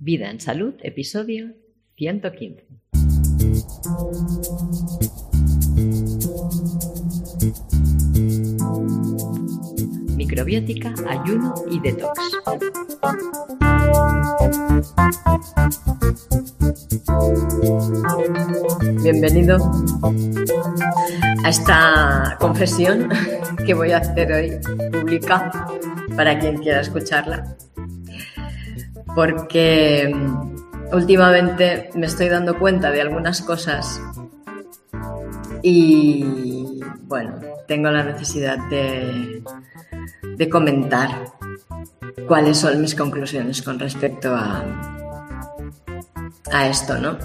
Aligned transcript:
Vida 0.00 0.30
en 0.30 0.38
Salud, 0.38 0.74
episodio 0.84 1.54
115. 1.96 2.64
Microbiótica, 10.16 10.94
ayuno 11.08 11.52
y 11.68 11.80
detox. 11.80 12.16
Bienvenido 19.02 19.58
a 21.42 21.48
esta 21.48 22.36
confesión 22.38 23.08
que 23.66 23.74
voy 23.74 23.90
a 23.90 23.98
hacer 23.98 24.32
hoy 24.32 24.60
pública 24.92 25.50
para 26.14 26.38
quien 26.38 26.58
quiera 26.58 26.82
escucharla. 26.82 27.56
Porque 29.18 30.14
mm, 30.14 30.94
últimamente 30.94 31.90
me 31.96 32.06
estoy 32.06 32.28
dando 32.28 32.56
cuenta 32.56 32.92
de 32.92 33.00
algunas 33.00 33.42
cosas 33.42 34.00
y 35.60 36.78
bueno, 37.02 37.34
tengo 37.66 37.90
la 37.90 38.04
necesidad 38.04 38.58
de, 38.70 39.42
de 40.36 40.48
comentar 40.48 41.32
cuáles 42.28 42.58
son 42.58 42.80
mis 42.80 42.94
conclusiones 42.94 43.60
con 43.60 43.80
respecto 43.80 44.36
a, 44.36 44.64
a 46.52 46.68
esto, 46.68 46.96
¿no? 46.98 47.18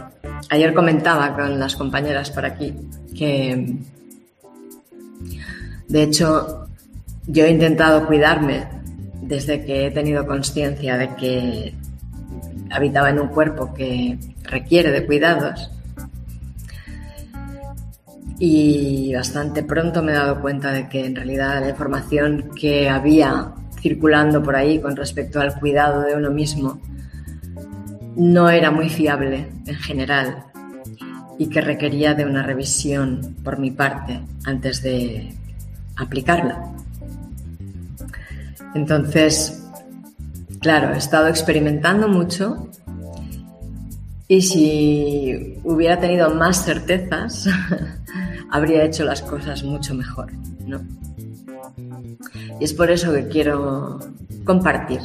Ayer 0.50 0.74
comentaba 0.74 1.36
con 1.36 1.60
las 1.60 1.76
compañeras 1.76 2.32
por 2.32 2.44
aquí 2.44 2.74
que, 3.16 3.78
de 5.88 6.02
hecho, 6.02 6.70
yo 7.28 7.46
he 7.46 7.52
intentado 7.52 8.08
cuidarme 8.08 8.68
desde 9.22 9.64
que 9.64 9.86
he 9.86 9.92
tenido 9.92 10.26
conciencia 10.26 10.98
de 10.98 11.16
que 11.16 11.83
habitaba 12.74 13.10
en 13.12 13.20
un 13.20 13.28
cuerpo 13.28 13.74
que 13.74 14.18
requiere 14.44 14.92
de 14.92 15.06
cuidados. 15.06 15.70
Y 18.40 19.14
bastante 19.14 19.64
pronto 19.64 20.02
me 20.02 20.12
he 20.12 20.16
dado 20.16 20.42
cuenta 20.42 20.72
de 20.72 20.90
que 20.90 21.06
en 21.06 21.16
realidad 21.16 21.62
la 21.62 21.70
información 21.70 22.50
que 22.60 22.90
había 22.90 23.54
circulando 23.80 24.42
por 24.42 24.56
ahí 24.56 24.80
con 24.80 24.96
respecto 24.96 25.40
al 25.40 25.58
cuidado 25.60 26.02
de 26.02 26.16
uno 26.16 26.32
mismo 26.32 26.82
no 28.16 28.50
era 28.50 28.72
muy 28.72 28.90
fiable 28.90 29.50
en 29.66 29.76
general 29.76 30.46
y 31.38 31.48
que 31.48 31.62
requería 31.62 32.14
de 32.14 32.26
una 32.26 32.44
revisión 32.44 33.36
por 33.44 33.60
mi 33.60 33.72
parte 33.72 34.22
antes 34.46 34.82
de 34.82 35.34
aplicarla. 35.96 36.74
Entonces, 38.76 39.63
claro, 40.64 40.94
he 40.94 40.98
estado 40.98 41.28
experimentando 41.28 42.08
mucho 42.08 42.70
y 44.28 44.42
si 44.42 45.60
hubiera 45.64 46.00
tenido 46.00 46.34
más 46.34 46.64
certezas, 46.66 47.48
habría 48.50 48.84
hecho 48.84 49.04
las 49.04 49.22
cosas 49.22 49.64
mucho 49.64 49.94
mejor, 49.94 50.32
¿no? 50.66 50.82
Y 52.60 52.64
es 52.64 52.74
por 52.74 52.90
eso 52.90 53.14
que 53.14 53.28
quiero 53.28 54.00
compartir 54.46 55.02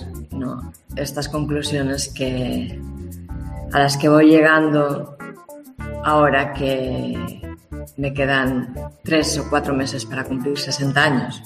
estas 0.95 1.29
conclusiones 1.29 2.09
que, 2.09 2.81
a 3.73 3.79
las 3.81 3.97
que 3.97 4.09
voy 4.09 4.31
llegando 4.31 5.17
ahora 6.05 6.53
que 6.53 7.43
me 7.97 8.15
quedan 8.15 8.75
tres 9.03 9.37
o 9.39 9.51
cuatro 9.51 9.75
meses 9.75 10.07
para 10.07 10.25
cumplir 10.25 10.57
60 10.57 11.03
años. 11.03 11.43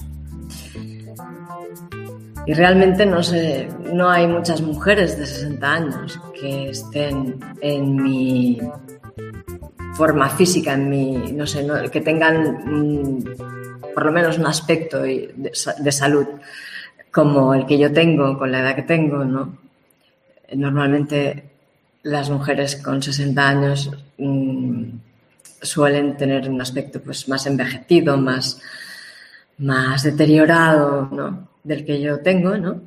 Y 2.45 2.55
realmente 2.55 3.07
no 3.07 3.23
sé, 3.23 3.69
no 3.93 4.11
hay 4.11 4.27
muchas 4.27 4.61
mujeres 4.61 5.17
de 5.17 5.27
60 5.27 5.73
años 5.73 6.21
que 6.39 6.71
estén 6.71 7.39
en 7.61 8.03
mi 8.03 8.59
forma 9.95 10.29
física, 10.29 10.75
en 10.75 10.91
mi, 10.91 11.33
no 11.33 11.47
sé, 11.47 11.65
que 11.93 12.01
tengan 12.01 13.25
por 13.95 14.07
lo 14.07 14.13
menos 14.13 14.39
un 14.39 14.47
aspecto 14.47 15.03
de, 15.03 15.53
salud 15.53 16.27
como 17.13 17.55
el 17.55 17.67
que 17.67 17.79
yo 17.79 17.93
tengo, 17.93 18.37
con 18.37 18.51
la 18.51 18.61
edad 18.61 18.75
que 18.75 18.83
tengo, 18.83 19.25
¿no? 19.25 19.59
Normalmente 20.53 21.51
las 22.03 22.29
mujeres 22.31 22.77
con 22.77 23.03
60 23.03 23.49
años 23.49 23.91
mmm, 24.19 24.85
suelen 25.61 26.17
tener 26.17 26.49
un 26.51 26.61
aspecto 26.61 27.01
pues, 27.01 27.29
más 27.29 27.47
envejecido, 27.47 28.17
más, 28.17 28.61
más 29.59 30.03
deteriorado 30.03 31.09
¿no? 31.13 31.52
Del 31.65 31.85
que 31.85 32.01
yo 32.01 32.21
tengo, 32.21 32.57
¿no? 32.57 32.83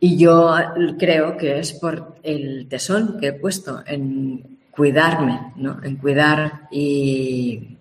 Y 0.00 0.16
yo 0.16 0.52
creo 0.98 1.36
que 1.36 1.60
es 1.60 1.72
por 1.74 2.16
el 2.22 2.66
tesón 2.68 3.18
que 3.20 3.28
he 3.28 3.32
puesto 3.32 3.82
en 3.86 4.58
cuidarme, 4.70 5.52
¿no? 5.56 5.82
En 5.82 5.96
cuidar 5.96 6.68
y 6.72 7.76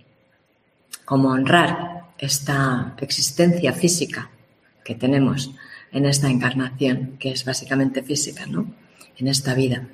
como 1.04 1.30
honrar 1.30 2.12
esta 2.20 2.96
existencia 3.02 3.74
física 3.74 4.30
que 4.84 4.96
tenemos 4.96 5.52
en 5.92 6.06
esta 6.06 6.30
encarnación, 6.30 7.18
que 7.20 7.32
es 7.32 7.44
básicamente 7.44 8.03
física, 8.03 8.46
¿no? 8.46 8.72
En 9.18 9.28
esta 9.28 9.53
vida. 9.56 9.88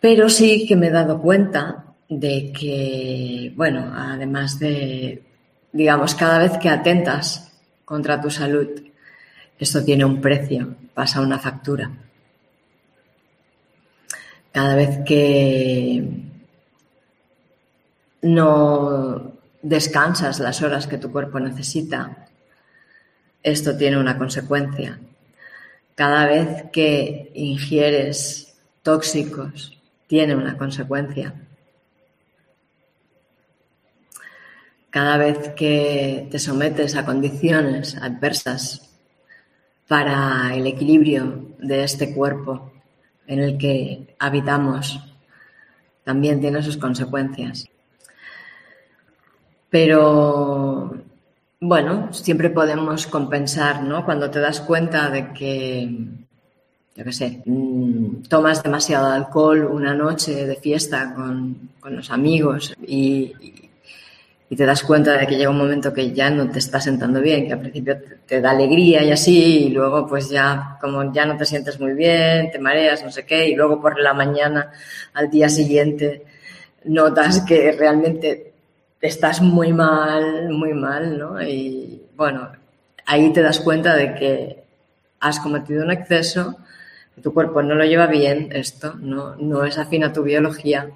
Pero 0.00 0.28
sí 0.28 0.66
que 0.66 0.76
me 0.76 0.88
he 0.88 0.90
dado 0.90 1.20
cuenta 1.20 1.86
de 2.08 2.52
que, 2.52 3.52
bueno, 3.56 3.92
además 3.94 4.58
de, 4.58 5.22
digamos, 5.72 6.14
cada 6.14 6.38
vez 6.38 6.58
que 6.58 6.68
atentas 6.68 7.52
contra 7.84 8.20
tu 8.20 8.30
salud, 8.30 8.68
esto 9.58 9.84
tiene 9.84 10.04
un 10.04 10.20
precio, 10.20 10.74
pasa 10.94 11.20
una 11.20 11.38
factura. 11.38 11.90
Cada 14.52 14.74
vez 14.74 14.98
que 15.06 16.04
no 18.22 19.32
descansas 19.62 20.40
las 20.40 20.62
horas 20.62 20.86
que 20.86 20.98
tu 20.98 21.10
cuerpo 21.10 21.40
necesita, 21.40 22.26
esto 23.42 23.76
tiene 23.76 23.98
una 23.98 24.18
consecuencia. 24.18 25.00
Cada 25.94 26.26
vez 26.26 26.64
que 26.72 27.30
ingieres 27.34 28.54
tóxicos, 28.82 29.78
tiene 30.06 30.34
una 30.34 30.56
consecuencia. 30.58 31.34
Cada 34.92 35.16
vez 35.16 35.54
que 35.56 36.28
te 36.30 36.38
sometes 36.38 36.96
a 36.96 37.06
condiciones 37.06 37.96
adversas 37.96 38.90
para 39.88 40.54
el 40.54 40.66
equilibrio 40.66 41.48
de 41.58 41.82
este 41.82 42.14
cuerpo 42.14 42.70
en 43.26 43.40
el 43.40 43.56
que 43.56 44.14
habitamos, 44.18 45.00
también 46.04 46.40
tiene 46.40 46.62
sus 46.62 46.76
consecuencias. 46.76 47.66
Pero 49.70 50.94
bueno, 51.58 52.12
siempre 52.12 52.50
podemos 52.50 53.06
compensar, 53.06 53.82
¿no? 53.82 54.04
Cuando 54.04 54.30
te 54.30 54.40
das 54.40 54.60
cuenta 54.60 55.08
de 55.08 55.32
que 55.32 55.88
yo 56.94 57.04
qué 57.04 57.12
sé, 57.12 57.42
mm, 57.46 58.24
tomas 58.28 58.62
demasiado 58.62 59.06
alcohol 59.06 59.64
una 59.64 59.94
noche 59.94 60.46
de 60.46 60.56
fiesta 60.56 61.14
con, 61.14 61.70
los 61.84 62.10
amigos 62.10 62.74
y, 62.86 63.32
te 64.56 64.66
das 64.66 64.82
cuenta 64.82 65.16
de 65.16 65.26
que 65.26 65.36
llega 65.36 65.50
un 65.50 65.58
momento 65.58 65.92
que 65.92 66.12
ya 66.12 66.28
no 66.30 66.50
te 66.50 66.58
está 66.58 66.80
sentando 66.80 67.20
bien, 67.20 67.46
que 67.46 67.54
al 67.54 67.60
principio 67.60 67.98
te, 68.26 68.40
da 68.40 68.50
alegría 68.50 69.02
y 69.02 69.10
así, 69.10 69.66
y 69.66 69.68
luego 69.70 70.06
pues 70.06 70.28
ya 70.30 70.76
como 70.80 71.12
ya 71.12 71.24
no 71.24 71.36
te 71.36 71.46
sientes 71.46 71.80
muy 71.80 71.94
bien, 71.94 72.50
te 72.50 72.58
mareas, 72.58 73.02
no 73.02 73.10
sé 73.10 73.24
qué, 73.24 73.48
y 73.48 73.54
luego 73.54 73.80
por 73.80 73.98
la 73.98 74.14
mañana 74.14 74.70
al 75.14 75.30
día 75.30 75.48
siguiente 75.48 76.24
notas 76.84 77.40
que 77.42 77.72
realmente 77.72 78.52
estás 79.00 79.40
muy 79.40 79.72
mal, 79.72 80.50
muy 80.50 80.74
mal, 80.74 81.18
¿no? 81.18 81.42
Y 81.42 82.02
bueno, 82.16 82.50
ahí 83.06 83.32
te 83.32 83.42
das 83.42 83.60
cuenta 83.60 83.96
de 83.96 84.14
que 84.14 84.64
has 85.20 85.40
cometido 85.40 85.84
un 85.84 85.92
exceso 85.92 86.56
tu 87.20 87.34
cuerpo 87.34 87.62
no 87.62 87.74
lo 87.74 87.84
lleva 87.84 88.06
bien 88.06 88.48
esto, 88.52 88.94
no, 88.94 89.36
no 89.36 89.64
es 89.64 89.76
afín 89.78 90.04
a 90.04 90.12
tu 90.12 90.22
biología 90.22 90.88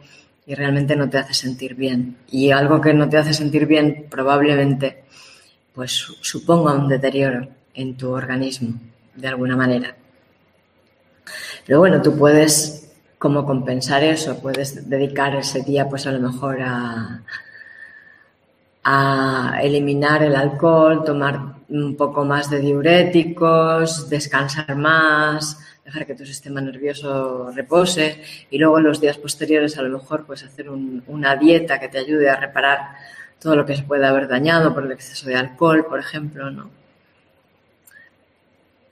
y 0.46 0.54
realmente 0.54 0.94
no 0.94 1.10
te 1.10 1.18
hace 1.18 1.34
sentir 1.34 1.74
bien. 1.74 2.18
Y 2.30 2.52
algo 2.52 2.80
que 2.80 2.94
no 2.94 3.08
te 3.08 3.18
hace 3.18 3.34
sentir 3.34 3.66
bien 3.66 4.06
probablemente 4.08 5.04
pues 5.74 5.92
suponga 6.22 6.72
un 6.72 6.88
deterioro 6.88 7.48
en 7.74 7.96
tu 7.96 8.10
organismo 8.10 8.80
de 9.14 9.28
alguna 9.28 9.56
manera. 9.56 9.94
Pero 11.66 11.80
bueno, 11.80 12.00
tú 12.00 12.16
puedes 12.16 12.94
como 13.18 13.44
compensar 13.44 14.04
eso, 14.04 14.38
puedes 14.40 14.88
dedicar 14.88 15.34
ese 15.34 15.62
día 15.62 15.88
pues 15.88 16.06
a 16.06 16.12
lo 16.12 16.20
mejor 16.20 16.62
a, 16.62 17.22
a 18.84 19.58
eliminar 19.62 20.22
el 20.22 20.36
alcohol, 20.36 21.02
tomar 21.04 21.56
un 21.68 21.96
poco 21.96 22.24
más 22.24 22.48
de 22.48 22.60
diuréticos, 22.60 24.08
descansar 24.08 24.76
más, 24.76 25.58
dejar 25.86 26.06
que 26.06 26.14
tu 26.14 26.26
sistema 26.26 26.60
nervioso 26.60 27.50
repose 27.52 28.22
y 28.50 28.58
luego 28.58 28.78
en 28.78 28.84
los 28.84 29.00
días 29.00 29.16
posteriores 29.18 29.78
a 29.78 29.82
lo 29.82 29.98
mejor 29.98 30.26
pues 30.26 30.44
hacer 30.44 30.68
una 30.68 31.36
dieta 31.36 31.80
que 31.80 31.88
te 31.88 31.98
ayude 31.98 32.28
a 32.28 32.36
reparar 32.36 32.96
todo 33.40 33.56
lo 33.56 33.64
que 33.64 33.76
se 33.76 33.84
puede 33.84 34.06
haber 34.06 34.28
dañado 34.28 34.74
por 34.74 34.84
el 34.84 34.92
exceso 34.92 35.28
de 35.28 35.36
alcohol, 35.36 35.86
por 35.86 35.98
ejemplo, 35.98 36.50
¿no? 36.50 36.70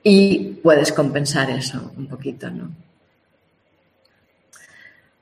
y 0.05 0.61
puedes 0.63 0.93
compensar 0.93 1.51
eso 1.51 1.93
un 1.97 2.07
poquito, 2.07 2.51
¿no? 2.51 2.71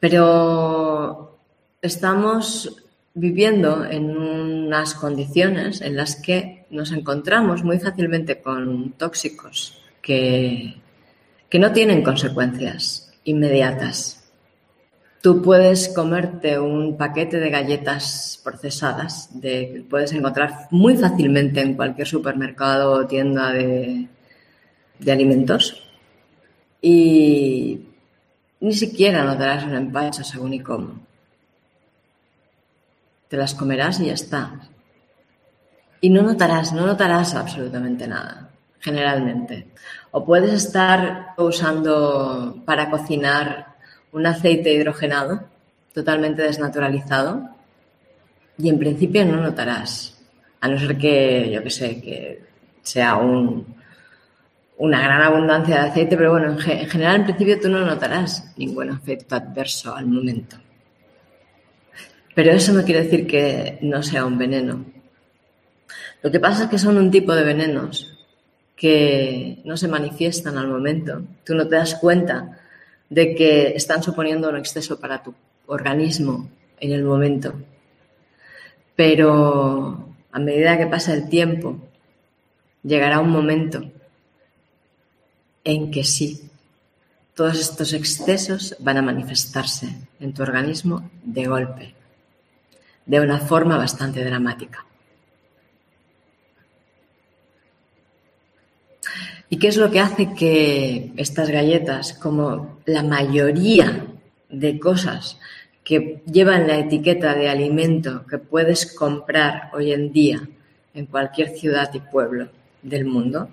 Pero 0.00 1.38
estamos 1.80 2.82
viviendo 3.14 3.84
en 3.84 4.16
unas 4.16 4.94
condiciones 4.94 5.80
en 5.80 5.96
las 5.96 6.16
que 6.16 6.66
nos 6.70 6.90
encontramos 6.90 7.62
muy 7.62 7.78
fácilmente 7.78 8.42
con 8.42 8.92
tóxicos 8.92 9.78
que, 10.02 10.81
que 11.52 11.58
no 11.58 11.70
tienen 11.70 12.02
consecuencias 12.02 13.12
inmediatas. 13.24 14.24
Tú 15.20 15.42
puedes 15.42 15.90
comerte 15.90 16.58
un 16.58 16.96
paquete 16.96 17.40
de 17.40 17.50
galletas 17.50 18.40
procesadas 18.42 19.28
de, 19.38 19.70
que 19.70 19.80
puedes 19.82 20.14
encontrar 20.14 20.68
muy 20.70 20.96
fácilmente 20.96 21.60
en 21.60 21.74
cualquier 21.74 22.08
supermercado 22.08 22.92
o 22.92 23.06
tienda 23.06 23.52
de, 23.52 24.08
de 24.98 25.12
alimentos 25.12 25.86
y 26.80 27.82
ni 28.60 28.72
siquiera 28.72 29.22
notarás 29.22 29.64
un 29.64 29.74
empacho 29.74 30.24
según 30.24 30.54
y 30.54 30.60
cómo. 30.60 31.02
Te 33.28 33.36
las 33.36 33.54
comerás 33.54 34.00
y 34.00 34.06
ya 34.06 34.14
está. 34.14 34.70
Y 36.00 36.08
no 36.08 36.22
notarás, 36.22 36.72
no 36.72 36.86
notarás 36.86 37.34
absolutamente 37.34 38.08
nada, 38.08 38.51
generalmente. 38.82 39.68
O 40.10 40.26
puedes 40.26 40.52
estar 40.52 41.34
usando 41.38 42.62
para 42.66 42.90
cocinar 42.90 43.76
un 44.12 44.26
aceite 44.26 44.74
hidrogenado 44.74 45.48
totalmente 45.94 46.42
desnaturalizado 46.42 47.48
y 48.58 48.68
en 48.68 48.78
principio 48.78 49.24
no 49.24 49.38
notarás, 49.38 50.20
a 50.60 50.68
no 50.68 50.78
ser 50.78 50.98
que, 50.98 51.50
yo 51.50 51.62
que 51.62 51.70
sé, 51.70 52.00
que 52.00 52.42
sea 52.82 53.16
un, 53.16 53.74
una 54.78 55.00
gran 55.00 55.22
abundancia 55.22 55.82
de 55.82 55.88
aceite, 55.88 56.16
pero 56.16 56.32
bueno, 56.32 56.52
en, 56.52 56.58
general 56.58 57.16
en 57.16 57.24
principio 57.24 57.60
tú 57.60 57.68
no 57.68 57.80
notarás 57.80 58.52
ningún 58.56 58.90
efecto 58.90 59.36
adverso 59.36 59.94
al 59.94 60.06
momento. 60.06 60.56
Pero 62.34 62.52
eso 62.52 62.72
no 62.72 62.82
quiere 62.82 63.04
decir 63.04 63.26
que 63.26 63.78
no 63.82 64.02
sea 64.02 64.24
un 64.24 64.38
veneno. 64.38 64.84
Lo 66.22 66.30
que 66.30 66.40
pasa 66.40 66.64
es 66.64 66.70
que 66.70 66.78
son 66.78 66.96
un 66.96 67.10
tipo 67.10 67.34
de 67.34 67.44
venenos 67.44 68.11
que 68.82 69.60
no 69.62 69.76
se 69.76 69.86
manifiestan 69.86 70.58
al 70.58 70.66
momento. 70.66 71.22
Tú 71.44 71.54
no 71.54 71.68
te 71.68 71.76
das 71.76 71.94
cuenta 71.94 72.58
de 73.08 73.36
que 73.36 73.68
están 73.76 74.02
suponiendo 74.02 74.48
un 74.48 74.56
exceso 74.56 74.98
para 74.98 75.22
tu 75.22 75.32
organismo 75.66 76.50
en 76.80 76.90
el 76.90 77.04
momento. 77.04 77.54
Pero 78.96 80.08
a 80.32 80.38
medida 80.40 80.76
que 80.78 80.88
pasa 80.88 81.14
el 81.14 81.28
tiempo, 81.28 81.78
llegará 82.82 83.20
un 83.20 83.30
momento 83.30 83.88
en 85.62 85.92
que 85.92 86.02
sí, 86.02 86.50
todos 87.36 87.60
estos 87.60 87.92
excesos 87.92 88.74
van 88.80 88.96
a 88.96 89.02
manifestarse 89.02 89.94
en 90.18 90.34
tu 90.34 90.42
organismo 90.42 91.08
de 91.22 91.46
golpe, 91.46 91.94
de 93.06 93.20
una 93.20 93.38
forma 93.38 93.76
bastante 93.76 94.24
dramática. 94.24 94.84
¿Y 99.52 99.58
qué 99.58 99.68
es 99.68 99.76
lo 99.76 99.90
que 99.90 100.00
hace 100.00 100.32
que 100.32 101.12
estas 101.18 101.50
galletas, 101.50 102.14
como 102.14 102.78
la 102.86 103.02
mayoría 103.02 104.06
de 104.48 104.78
cosas 104.80 105.38
que 105.84 106.22
llevan 106.24 106.66
la 106.66 106.78
etiqueta 106.78 107.34
de 107.34 107.50
alimento 107.50 108.24
que 108.26 108.38
puedes 108.38 108.94
comprar 108.94 109.68
hoy 109.74 109.92
en 109.92 110.10
día 110.10 110.48
en 110.94 111.04
cualquier 111.04 111.50
ciudad 111.50 111.92
y 111.92 112.00
pueblo 112.00 112.48
del 112.80 113.04
mundo, 113.04 113.50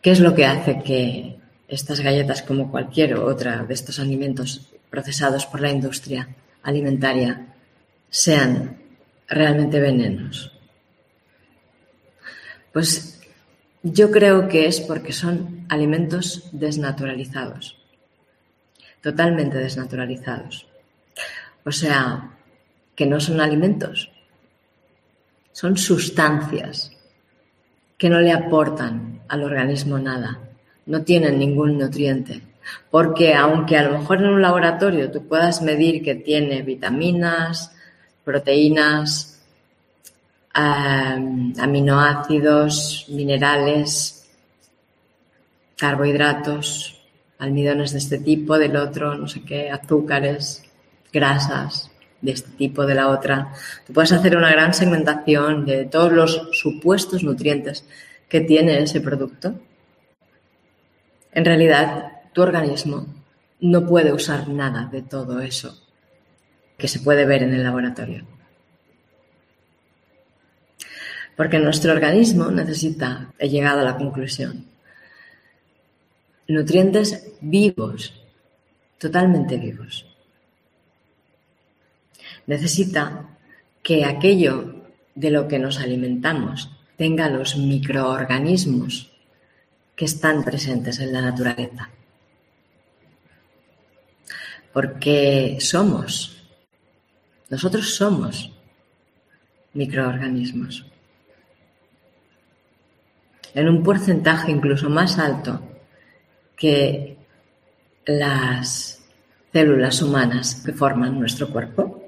¿qué 0.00 0.12
es 0.12 0.20
lo 0.20 0.34
que 0.34 0.46
hace 0.46 0.80
que 0.82 1.36
estas 1.68 2.00
galletas, 2.00 2.40
como 2.40 2.70
cualquier 2.70 3.16
otra 3.16 3.64
de 3.64 3.74
estos 3.74 4.00
alimentos 4.00 4.72
procesados 4.88 5.44
por 5.44 5.60
la 5.60 5.70
industria 5.70 6.26
alimentaria, 6.62 7.54
sean 8.08 8.78
realmente 9.28 9.78
venenos? 9.78 10.50
Pues 12.72 13.15
yo 13.92 14.10
creo 14.10 14.48
que 14.48 14.66
es 14.66 14.80
porque 14.80 15.12
son 15.12 15.64
alimentos 15.68 16.48
desnaturalizados, 16.52 17.76
totalmente 19.00 19.58
desnaturalizados. 19.58 20.66
O 21.64 21.70
sea, 21.70 22.30
que 22.96 23.06
no 23.06 23.20
son 23.20 23.40
alimentos, 23.40 24.10
son 25.52 25.76
sustancias 25.76 26.90
que 27.96 28.10
no 28.10 28.20
le 28.20 28.32
aportan 28.32 29.20
al 29.28 29.44
organismo 29.44 29.98
nada, 29.98 30.40
no 30.86 31.02
tienen 31.02 31.38
ningún 31.38 31.78
nutriente. 31.78 32.42
Porque 32.90 33.34
aunque 33.34 33.78
a 33.78 33.84
lo 33.84 33.98
mejor 33.98 34.18
en 34.18 34.26
un 34.26 34.42
laboratorio 34.42 35.12
tú 35.12 35.28
puedas 35.28 35.62
medir 35.62 36.02
que 36.02 36.16
tiene 36.16 36.62
vitaminas, 36.62 37.72
proteínas, 38.24 39.35
aminoácidos, 40.56 43.04
minerales, 43.08 44.28
carbohidratos, 45.76 46.98
almidones 47.38 47.92
de 47.92 47.98
este 47.98 48.18
tipo, 48.18 48.58
del 48.58 48.76
otro, 48.76 49.16
no 49.16 49.28
sé 49.28 49.42
qué, 49.42 49.70
azúcares, 49.70 50.64
grasas 51.12 51.90
de 52.22 52.32
este 52.32 52.50
tipo, 52.52 52.86
de 52.86 52.94
la 52.94 53.08
otra. 53.08 53.52
Tú 53.86 53.92
puedes 53.92 54.12
hacer 54.12 54.34
una 54.36 54.50
gran 54.50 54.72
segmentación 54.72 55.66
de 55.66 55.84
todos 55.84 56.12
los 56.12 56.48
supuestos 56.52 57.22
nutrientes 57.22 57.84
que 58.28 58.40
tiene 58.40 58.82
ese 58.82 59.02
producto. 59.02 59.60
En 61.32 61.44
realidad, 61.44 62.12
tu 62.32 62.40
organismo 62.40 63.06
no 63.60 63.86
puede 63.86 64.12
usar 64.12 64.48
nada 64.48 64.88
de 64.90 65.02
todo 65.02 65.40
eso 65.40 65.82
que 66.78 66.88
se 66.88 67.00
puede 67.00 67.26
ver 67.26 67.42
en 67.42 67.52
el 67.52 67.62
laboratorio. 67.62 68.35
Porque 71.36 71.58
nuestro 71.58 71.92
organismo 71.92 72.50
necesita, 72.50 73.32
he 73.38 73.48
llegado 73.48 73.80
a 73.80 73.84
la 73.84 73.96
conclusión, 73.96 74.64
nutrientes 76.48 77.32
vivos, 77.42 78.14
totalmente 78.98 79.58
vivos. 79.58 80.06
Necesita 82.46 83.28
que 83.82 84.04
aquello 84.04 84.86
de 85.14 85.30
lo 85.30 85.46
que 85.46 85.58
nos 85.58 85.78
alimentamos 85.78 86.70
tenga 86.96 87.28
los 87.28 87.56
microorganismos 87.56 89.10
que 89.94 90.06
están 90.06 90.42
presentes 90.42 91.00
en 91.00 91.12
la 91.12 91.20
naturaleza. 91.20 91.90
Porque 94.72 95.58
somos, 95.60 96.42
nosotros 97.50 97.94
somos 97.94 98.52
microorganismos 99.74 100.86
en 103.56 103.68
un 103.70 103.82
porcentaje 103.82 104.52
incluso 104.52 104.90
más 104.90 105.18
alto 105.18 105.60
que 106.54 107.16
las 108.04 109.02
células 109.50 110.02
humanas 110.02 110.62
que 110.64 110.74
forman 110.74 111.18
nuestro 111.18 111.48
cuerpo, 111.48 112.04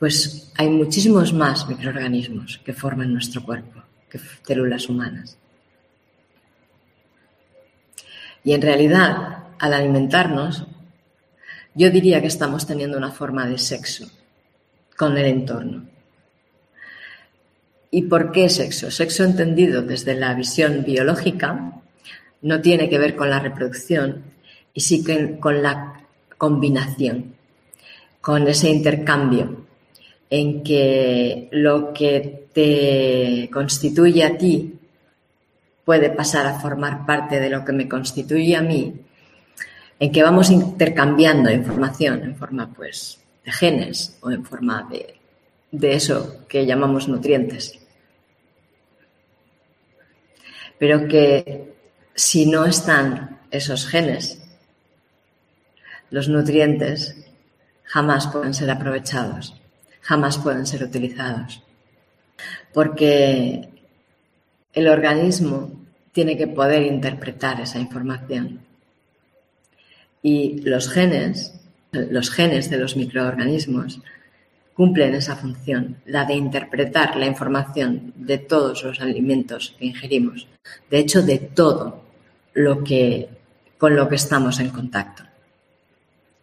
pues 0.00 0.52
hay 0.56 0.68
muchísimos 0.68 1.32
más 1.32 1.68
microorganismos 1.68 2.60
que 2.64 2.72
forman 2.72 3.12
nuestro 3.12 3.44
cuerpo 3.44 3.84
que 4.10 4.18
células 4.44 4.88
humanas. 4.88 5.38
Y 8.42 8.54
en 8.54 8.62
realidad, 8.62 9.44
al 9.60 9.74
alimentarnos, 9.74 10.66
yo 11.72 11.88
diría 11.88 12.20
que 12.20 12.26
estamos 12.26 12.66
teniendo 12.66 12.98
una 12.98 13.12
forma 13.12 13.46
de 13.46 13.58
sexo 13.58 14.10
con 14.96 15.16
el 15.16 15.26
entorno. 15.26 15.91
¿Y 17.94 18.04
por 18.04 18.32
qué 18.32 18.48
sexo? 18.48 18.90
Sexo 18.90 19.22
entendido 19.22 19.82
desde 19.82 20.14
la 20.14 20.32
visión 20.32 20.82
biológica 20.82 21.74
no 22.40 22.60
tiene 22.62 22.88
que 22.88 22.98
ver 22.98 23.14
con 23.14 23.28
la 23.28 23.38
reproducción 23.38 24.22
y 24.72 24.80
sí 24.80 25.04
con 25.38 25.62
la 25.62 26.00
combinación, 26.38 27.34
con 28.22 28.48
ese 28.48 28.70
intercambio 28.70 29.66
en 30.30 30.62
que 30.62 31.50
lo 31.52 31.92
que 31.92 32.46
te 32.54 33.50
constituye 33.52 34.24
a 34.24 34.38
ti 34.38 34.72
puede 35.84 36.08
pasar 36.08 36.46
a 36.46 36.58
formar 36.58 37.04
parte 37.04 37.40
de 37.40 37.50
lo 37.50 37.62
que 37.62 37.72
me 37.72 37.90
constituye 37.90 38.56
a 38.56 38.62
mí, 38.62 38.94
en 40.00 40.10
que 40.10 40.22
vamos 40.22 40.48
intercambiando 40.48 41.50
información 41.50 42.22
en 42.22 42.36
forma 42.36 42.72
pues 42.72 43.18
de 43.44 43.52
genes 43.52 44.16
o 44.22 44.30
en 44.30 44.46
forma 44.46 44.88
de, 44.90 45.16
de 45.70 45.94
eso 45.94 46.46
que 46.48 46.64
llamamos 46.64 47.06
nutrientes. 47.06 47.81
Pero 50.82 51.06
que 51.06 51.76
si 52.12 52.44
no 52.44 52.64
están 52.64 53.38
esos 53.52 53.86
genes, 53.86 54.42
los 56.10 56.28
nutrientes 56.28 57.24
jamás 57.84 58.26
pueden 58.26 58.52
ser 58.52 58.68
aprovechados, 58.68 59.54
jamás 60.00 60.38
pueden 60.38 60.66
ser 60.66 60.82
utilizados. 60.82 61.62
Porque 62.74 63.68
el 64.72 64.88
organismo 64.88 65.70
tiene 66.10 66.36
que 66.36 66.48
poder 66.48 66.82
interpretar 66.82 67.60
esa 67.60 67.78
información. 67.78 68.62
Y 70.20 70.62
los 70.62 70.90
genes, 70.90 71.54
los 71.92 72.28
genes 72.32 72.70
de 72.70 72.78
los 72.78 72.96
microorganismos, 72.96 74.00
cumplen 74.82 75.14
esa 75.14 75.36
función, 75.36 75.98
la 76.06 76.24
de 76.24 76.34
interpretar 76.34 77.14
la 77.14 77.26
información 77.26 78.12
de 78.16 78.38
todos 78.38 78.82
los 78.82 79.00
alimentos 79.00 79.76
que 79.78 79.86
ingerimos, 79.86 80.48
de 80.90 80.98
hecho 80.98 81.22
de 81.22 81.38
todo 81.38 82.02
lo 82.52 82.82
que 82.82 83.28
con 83.78 83.94
lo 83.94 84.08
que 84.08 84.16
estamos 84.16 84.58
en 84.58 84.70
contacto. 84.70 85.22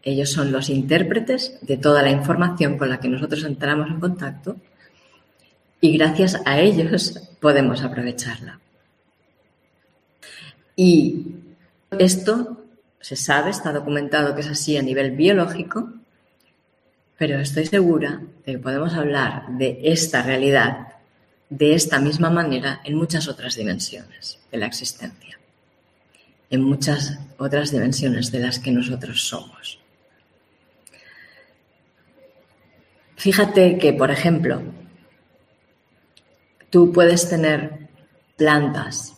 Ellos 0.04 0.32
son 0.32 0.54
los 0.54 0.70
intérpretes 0.70 1.60
de 1.64 1.76
toda 1.76 2.02
la 2.02 2.12
información 2.12 2.78
con 2.78 2.90
la 2.90 3.02
que 3.02 3.10
nosotros 3.10 3.44
entramos 3.44 3.90
en 3.90 4.00
contacto 4.00 4.56
y 5.82 5.98
gracias 5.98 6.42
a 6.46 6.62
ellos 6.62 7.20
podemos 7.42 7.84
aprovecharla. 7.84 8.62
Y 10.78 11.26
esto 11.92 12.64
se 13.02 13.18
sabe, 13.18 13.50
está 13.50 13.74
documentado 13.74 14.34
que 14.34 14.40
es 14.40 14.48
así 14.48 14.78
a 14.78 14.82
nivel 14.82 15.12
biológico, 15.12 15.99
pero 17.20 17.38
estoy 17.38 17.66
segura 17.66 18.22
de 18.46 18.54
que 18.54 18.60
podemos 18.60 18.94
hablar 18.94 19.46
de 19.50 19.78
esta 19.84 20.24
realidad 20.24 20.88
de 21.50 21.74
esta 21.74 22.00
misma 22.00 22.30
manera 22.30 22.80
en 22.86 22.96
muchas 22.96 23.28
otras 23.28 23.56
dimensiones 23.56 24.40
de 24.52 24.58
la 24.58 24.68
existencia, 24.68 25.38
en 26.50 26.64
muchas 26.64 27.20
otras 27.38 27.72
dimensiones 27.72 28.32
de 28.32 28.40
las 28.40 28.60
que 28.60 28.72
nosotros 28.72 29.28
somos. 29.28 29.80
Fíjate 33.18 33.78
que, 33.78 33.92
por 33.92 34.12
ejemplo, 34.12 34.62
tú 36.70 36.94
puedes 36.94 37.30
tener 37.30 37.90
plantas 38.38 39.18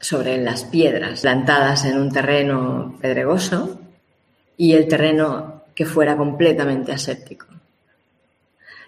sobre 0.00 0.36
las 0.36 0.64
piedras 0.64 1.22
plantadas 1.22 1.86
en 1.86 1.96
un 1.96 2.12
terreno 2.12 2.98
pedregoso 3.00 3.80
y 4.58 4.74
el 4.74 4.86
terreno 4.86 5.63
que 5.74 5.86
fuera 5.86 6.16
completamente 6.16 6.92
aséptico. 6.92 7.46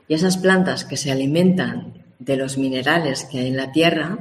Y 0.09 0.15
esas 0.15 0.37
plantas 0.37 0.85
que 0.85 0.97
se 0.97 1.11
alimentan 1.11 2.05
de 2.19 2.37
los 2.37 2.59
minerales 2.59 3.25
que 3.25 3.41
hay 3.41 3.49
en 3.49 3.57
la 3.57 3.73
tierra, 3.73 4.19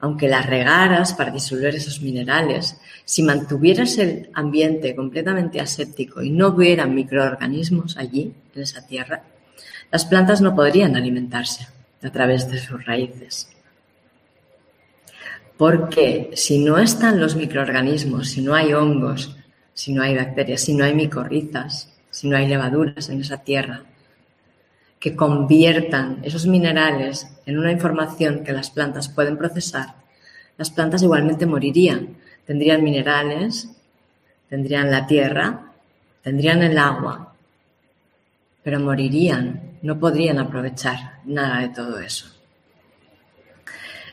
aunque 0.00 0.28
las 0.28 0.46
regaras 0.46 1.14
para 1.14 1.30
disolver 1.30 1.74
esos 1.74 2.02
minerales, 2.02 2.78
si 3.04 3.22
mantuvieras 3.22 3.96
el 3.98 4.30
ambiente 4.34 4.94
completamente 4.94 5.60
aséptico 5.60 6.22
y 6.22 6.30
no 6.30 6.48
hubiera 6.48 6.86
microorganismos 6.86 7.96
allí, 7.96 8.34
en 8.54 8.62
esa 8.62 8.86
tierra, 8.86 9.22
las 9.90 10.04
plantas 10.04 10.40
no 10.40 10.54
podrían 10.54 10.96
alimentarse 10.96 11.68
a 12.02 12.10
través 12.10 12.50
de 12.50 12.58
sus 12.58 12.84
raíces. 12.84 13.48
Porque 15.56 16.30
si 16.34 16.58
no 16.58 16.78
están 16.78 17.20
los 17.20 17.36
microorganismos, 17.36 18.28
si 18.28 18.42
no 18.42 18.54
hay 18.54 18.72
hongos, 18.72 19.36
si 19.74 19.92
no 19.92 20.02
hay 20.02 20.16
bacterias, 20.16 20.62
si 20.62 20.74
no 20.74 20.84
hay 20.84 20.94
micorrizas, 20.94 21.92
si 22.10 22.28
no 22.28 22.36
hay 22.36 22.46
levaduras 22.46 23.08
en 23.08 23.20
esa 23.20 23.38
tierra, 23.38 23.82
que 24.98 25.14
conviertan 25.14 26.20
esos 26.22 26.46
minerales 26.46 27.28
en 27.44 27.58
una 27.58 27.72
información 27.72 28.44
que 28.44 28.52
las 28.52 28.70
plantas 28.70 29.08
pueden 29.08 29.36
procesar, 29.36 29.96
las 30.56 30.70
plantas 30.70 31.02
igualmente 31.02 31.46
morirían. 31.46 32.16
Tendrían 32.46 32.84
minerales, 32.84 33.68
tendrían 34.48 34.90
la 34.90 35.06
tierra, 35.06 35.72
tendrían 36.22 36.62
el 36.62 36.78
agua, 36.78 37.34
pero 38.62 38.80
morirían, 38.80 39.78
no 39.82 39.98
podrían 39.98 40.38
aprovechar 40.38 41.18
nada 41.24 41.60
de 41.60 41.68
todo 41.70 41.98
eso. 41.98 42.26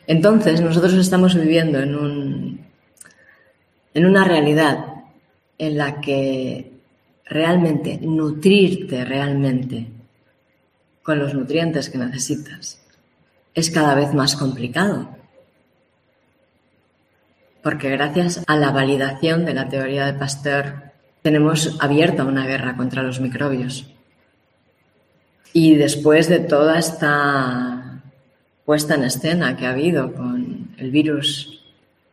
Entonces, 0.07 0.59
nosotros 0.61 0.93
estamos 0.93 1.35
viviendo 1.35 1.79
en, 1.79 1.95
un, 1.95 2.65
en 3.93 4.05
una 4.05 4.23
realidad 4.23 4.90
en 5.61 5.77
la 5.77 6.01
que 6.01 6.71
realmente 7.23 7.99
nutrirte 8.01 9.05
realmente 9.05 9.85
con 11.03 11.19
los 11.19 11.35
nutrientes 11.35 11.91
que 11.91 11.99
necesitas 11.99 12.81
es 13.53 13.69
cada 13.69 13.93
vez 13.93 14.11
más 14.11 14.35
complicado. 14.35 15.15
Porque 17.61 17.91
gracias 17.91 18.43
a 18.47 18.55
la 18.55 18.71
validación 18.71 19.45
de 19.45 19.53
la 19.53 19.69
teoría 19.69 20.07
de 20.07 20.17
Pasteur 20.17 20.93
tenemos 21.21 21.77
abierta 21.79 22.25
una 22.25 22.47
guerra 22.47 22.75
contra 22.75 23.03
los 23.03 23.21
microbios. 23.21 23.85
Y 25.53 25.75
después 25.75 26.27
de 26.27 26.39
toda 26.39 26.79
esta 26.79 28.01
puesta 28.65 28.95
en 28.95 29.03
escena 29.03 29.55
que 29.55 29.67
ha 29.67 29.71
habido 29.71 30.11
con 30.11 30.73
el 30.79 30.89
virus 30.89 31.63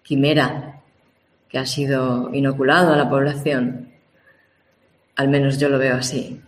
quimera 0.02 0.77
que 1.48 1.58
ha 1.58 1.66
sido 1.66 2.30
inoculado 2.34 2.92
a 2.92 2.96
la 2.96 3.08
población. 3.08 3.88
Al 5.16 5.28
menos 5.28 5.58
yo 5.58 5.68
lo 5.68 5.78
veo 5.78 5.96
así. 5.96 6.40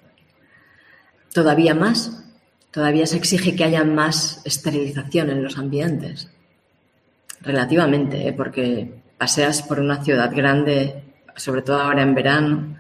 Todavía 1.32 1.74
más, 1.74 2.24
todavía 2.70 3.06
se 3.06 3.16
exige 3.16 3.56
que 3.56 3.64
haya 3.64 3.84
más 3.84 4.42
esterilización 4.44 5.30
en 5.30 5.42
los 5.42 5.58
ambientes. 5.58 6.30
Relativamente, 7.40 8.28
¿eh? 8.28 8.32
porque 8.32 9.02
paseas 9.16 9.62
por 9.62 9.80
una 9.80 10.04
ciudad 10.04 10.30
grande, 10.34 11.02
sobre 11.36 11.62
todo 11.62 11.80
ahora 11.80 12.02
en 12.02 12.14
verano, 12.14 12.76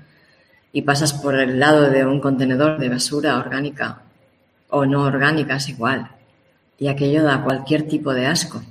y 0.72 0.82
pasas 0.82 1.12
por 1.12 1.34
el 1.34 1.58
lado 1.58 1.90
de 1.90 2.04
un 2.04 2.20
contenedor 2.20 2.78
de 2.78 2.88
basura 2.88 3.38
orgánica 3.38 4.02
o 4.68 4.86
no 4.86 5.02
orgánica, 5.02 5.56
es 5.56 5.68
igual. 5.68 6.10
Y 6.78 6.88
aquello 6.88 7.24
da 7.24 7.42
cualquier 7.42 7.88
tipo 7.88 8.14
de 8.14 8.26
asco 8.26 8.62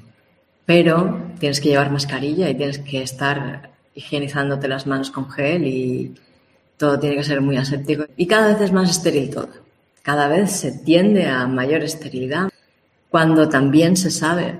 pero 0.69 1.19
tienes 1.39 1.59
que 1.59 1.69
llevar 1.69 1.89
mascarilla 1.89 2.47
y 2.47 2.53
tienes 2.53 2.77
que 2.77 3.01
estar 3.01 3.71
higienizándote 3.95 4.67
las 4.67 4.85
manos 4.85 5.09
con 5.09 5.27
gel 5.27 5.65
y 5.65 6.13
todo 6.77 6.99
tiene 6.99 7.15
que 7.15 7.23
ser 7.23 7.41
muy 7.41 7.57
aséptico. 7.57 8.05
Y 8.15 8.27
cada 8.27 8.49
vez 8.49 8.61
es 8.61 8.71
más 8.71 8.88
estéril 8.88 9.31
todo. 9.31 9.49
Cada 10.03 10.27
vez 10.27 10.51
se 10.51 10.71
tiende 10.71 11.25
a 11.25 11.47
mayor 11.47 11.81
esterilidad, 11.81 12.51
cuando 13.09 13.49
también 13.49 13.97
se 13.97 14.11
sabe 14.11 14.59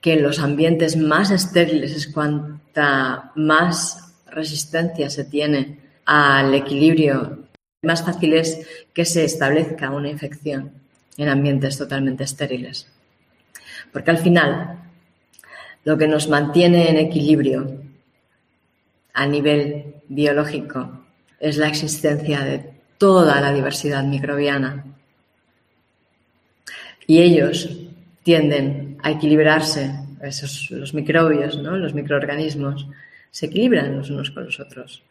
que 0.00 0.12
en 0.12 0.22
los 0.22 0.38
ambientes 0.38 0.96
más 0.96 1.32
estériles 1.32 1.90
es 1.96 2.06
cuanta 2.06 3.32
más 3.34 4.14
resistencia 4.26 5.10
se 5.10 5.24
tiene 5.24 5.80
al 6.04 6.54
equilibrio, 6.54 7.40
más 7.82 8.04
fácil 8.04 8.34
es 8.34 8.68
que 8.94 9.04
se 9.04 9.24
establezca 9.24 9.90
una 9.90 10.10
infección 10.10 10.70
en 11.16 11.28
ambientes 11.28 11.76
totalmente 11.76 12.22
estériles. 12.22 12.86
Porque 13.92 14.12
al 14.12 14.18
final 14.18 14.81
lo 15.84 15.98
que 15.98 16.06
nos 16.06 16.28
mantiene 16.28 16.90
en 16.90 16.96
equilibrio 16.96 17.82
a 19.14 19.26
nivel 19.26 19.94
biológico 20.08 21.04
es 21.40 21.56
la 21.56 21.68
existencia 21.68 22.40
de 22.40 22.70
toda 22.98 23.40
la 23.40 23.52
diversidad 23.52 24.04
microbiana. 24.04 24.84
Y 27.06 27.18
ellos 27.18 27.68
tienden 28.22 28.98
a 29.02 29.10
equilibrarse, 29.10 29.92
esos, 30.22 30.70
los 30.70 30.94
microbios, 30.94 31.58
¿no? 31.58 31.76
los 31.76 31.94
microorganismos, 31.94 32.86
se 33.30 33.46
equilibran 33.46 33.96
los 33.96 34.10
unos 34.10 34.30
con 34.30 34.44
los 34.44 34.60
otros. 34.60 35.02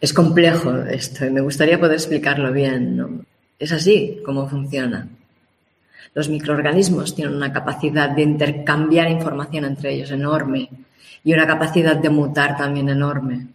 Es 0.00 0.12
complejo 0.12 0.76
esto 0.82 1.24
y 1.24 1.30
me 1.30 1.40
gustaría 1.40 1.78
poder 1.78 1.94
explicarlo 1.94 2.52
bien. 2.52 3.24
Es 3.58 3.70
así 3.70 4.20
como 4.24 4.48
funciona. 4.48 5.08
Los 6.14 6.28
microorganismos 6.28 7.14
tienen 7.14 7.34
una 7.34 7.52
capacidad 7.52 8.08
de 8.10 8.22
intercambiar 8.22 9.10
información 9.10 9.64
entre 9.64 9.94
ellos 9.94 10.10
enorme 10.10 10.70
y 11.24 11.32
una 11.32 11.46
capacidad 11.46 11.96
de 11.96 12.10
mutar 12.10 12.56
también 12.56 12.88
enorme. 12.88 13.48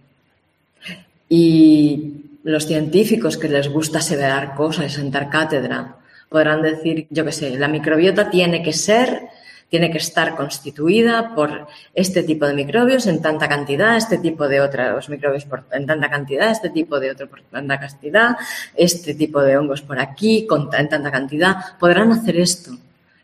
Y 1.29 2.13
los 2.43 2.65
científicos 2.65 3.37
que 3.37 3.47
les 3.47 3.69
gusta 3.69 3.99
aseverar 3.99 4.55
cosas 4.55 4.87
y 4.87 4.95
sentar 4.95 5.29
cátedra 5.29 5.95
podrán 6.27 6.61
decir, 6.61 7.07
yo 7.09 7.25
qué 7.25 7.31
sé, 7.31 7.57
la 7.57 7.67
microbiota 7.67 8.29
tiene 8.29 8.61
que 8.61 8.73
ser 8.73 9.29
tiene 9.69 9.91
que 9.91 9.99
estar 9.99 10.35
constituida 10.35 11.35
por 11.35 11.67
este 11.93 12.23
tipo 12.23 12.45
de 12.47 12.53
microbios 12.53 13.05
en 13.05 13.21
tanta 13.21 13.47
cantidad, 13.47 13.95
este 13.95 14.17
tipo 14.17 14.47
de 14.47 14.61
otros 14.61 15.09
microbios 15.09 15.45
en 15.71 15.85
tanta 15.85 16.09
cantidad, 16.09 16.49
este 16.49 16.69
tipo 16.71 16.99
de 16.99 17.11
otro 17.11 17.29
por 17.29 17.43
tanta 17.43 17.79
cantidad, 17.79 18.35
este 18.75 19.13
tipo 19.13 19.41
de 19.41 19.57
hongos 19.57 19.81
por 19.81 19.99
aquí 19.99 20.47
en 20.49 20.89
tanta 20.89 21.11
cantidad. 21.11 21.77
Podrán 21.79 22.11
hacer 22.11 22.37
esto, 22.37 22.71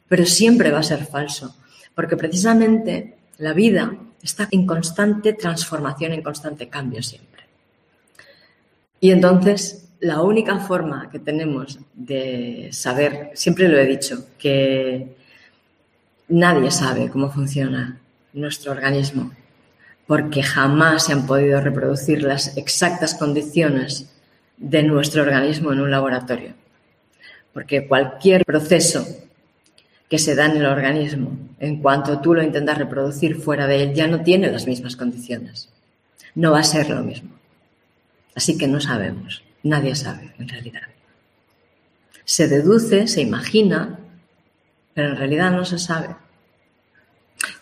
pero 0.08 0.26
siempre 0.26 0.72
va 0.72 0.80
a 0.80 0.84
ser 0.84 1.06
falso, 1.06 1.56
porque 1.96 2.16
precisamente 2.16 3.16
la 3.40 3.54
vida 3.54 3.96
está 4.22 4.48
en 4.52 4.68
constante 4.68 5.34
transformación, 5.34 6.14
en 6.14 6.22
constante 6.22 6.70
cambio 6.70 7.02
siempre. 7.02 7.44
Y 9.00 9.12
entonces 9.12 9.90
la 10.00 10.22
única 10.22 10.60
forma 10.60 11.10
que 11.10 11.20
tenemos 11.20 11.80
de 11.96 12.70
saber, 12.72 13.32
siempre 13.34 13.68
lo 13.68 13.80
he 13.80 13.86
dicho, 13.86 14.28
que 14.38 15.16
Nadie 16.28 16.72
sabe 16.72 17.10
cómo 17.10 17.32
funciona 17.32 18.00
nuestro 18.34 18.72
organismo 18.72 19.32
porque 20.08 20.44
jamás 20.44 21.06
se 21.06 21.14
han 21.14 21.26
podido 21.26 21.62
reproducir 21.62 22.24
las 22.24 22.58
exactas 22.58 23.16
condiciones 23.16 24.10
de 24.58 24.84
nuestro 24.84 25.24
organismo 25.24 25.74
en 25.74 25.82
un 25.82 25.92
laboratorio. 25.92 26.54
Porque 27.54 27.88
cualquier 27.88 28.46
proceso 28.46 29.06
que 30.10 30.20
se 30.20 30.36
da 30.36 30.46
en 30.46 30.58
el 30.58 30.66
organismo, 30.66 31.38
en 31.60 31.82
cuanto 31.82 32.20
tú 32.20 32.36
lo 32.36 32.44
intentas 32.44 32.78
reproducir 32.78 33.38
fuera 33.38 33.66
de 33.66 33.84
él, 33.84 33.94
ya 33.94 34.08
no 34.08 34.22
tiene 34.22 34.52
las 34.52 34.68
mismas 34.68 34.96
condiciones. 34.96 35.70
No 36.36 36.52
va 36.52 36.60
a 36.60 36.64
ser 36.64 36.90
lo 36.90 37.02
mismo. 37.02 37.32
Así 38.36 38.58
que 38.58 38.68
no 38.68 38.82
sabemos, 38.82 39.44
nadie 39.64 39.96
sabe 39.96 40.34
en 40.38 40.48
realidad. 40.50 40.84
Se 42.26 42.48
deduce, 42.48 43.08
se 43.08 43.22
imagina, 43.22 44.00
pero 44.96 45.10
en 45.10 45.18
realidad 45.18 45.52
no 45.52 45.66
se 45.66 45.78
sabe. 45.78 46.16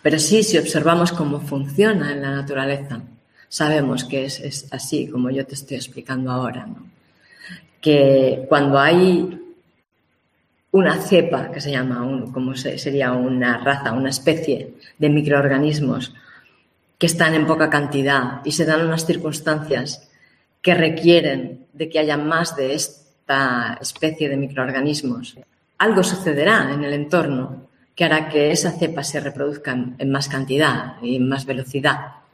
Pero 0.00 0.18
sí, 0.18 0.42
si 0.42 0.56
observamos 0.56 1.12
cómo 1.12 1.40
funciona 1.40 2.12
en 2.12 2.22
la 2.22 2.30
naturaleza, 2.30 3.02
sabemos 3.48 4.04
que 4.04 4.24
es, 4.24 4.68
así, 4.70 5.08
como 5.08 5.30
yo 5.30 5.44
te 5.44 5.54
estoy 5.54 5.76
explicando 5.76 6.30
ahora, 6.30 6.66
que 7.80 8.46
cuando 8.48 8.78
hay 8.78 9.40
una 10.70 10.96
cepa, 10.96 11.50
que 11.50 11.60
se 11.60 11.72
llama, 11.72 12.02
un, 12.02 12.32
como 12.32 12.54
sería 12.54 13.12
una 13.12 13.58
raza, 13.58 13.92
una 13.92 14.10
especie 14.10 14.74
de 14.96 15.10
microorganismos 15.10 16.14
que 16.98 17.06
están 17.06 17.34
en 17.34 17.46
poca 17.46 17.68
cantidad 17.68 18.40
y 18.44 18.52
se 18.52 18.64
dan 18.64 18.86
unas 18.86 19.04
circunstancias 19.04 20.08
que 20.62 20.74
requieren 20.74 21.66
de 21.72 21.88
que 21.88 21.98
haya 21.98 22.16
más 22.16 22.56
de 22.56 22.74
esta 22.74 23.76
especie 23.80 24.28
de 24.28 24.36
microorganismos, 24.36 25.36
algo 25.78 26.02
sucederá 26.02 26.70
en 26.72 26.84
el 26.84 26.92
entorno 26.92 27.64
que 27.94 28.04
hará 28.04 28.28
que 28.28 28.50
esa 28.50 28.72
cepa 28.72 29.04
se 29.04 29.20
reproduzca 29.20 29.72
en 29.72 30.10
más 30.10 30.28
cantidad 30.28 30.96
y 31.02 31.16
en 31.16 31.28
más 31.28 31.46
velocidad. 31.46 32.24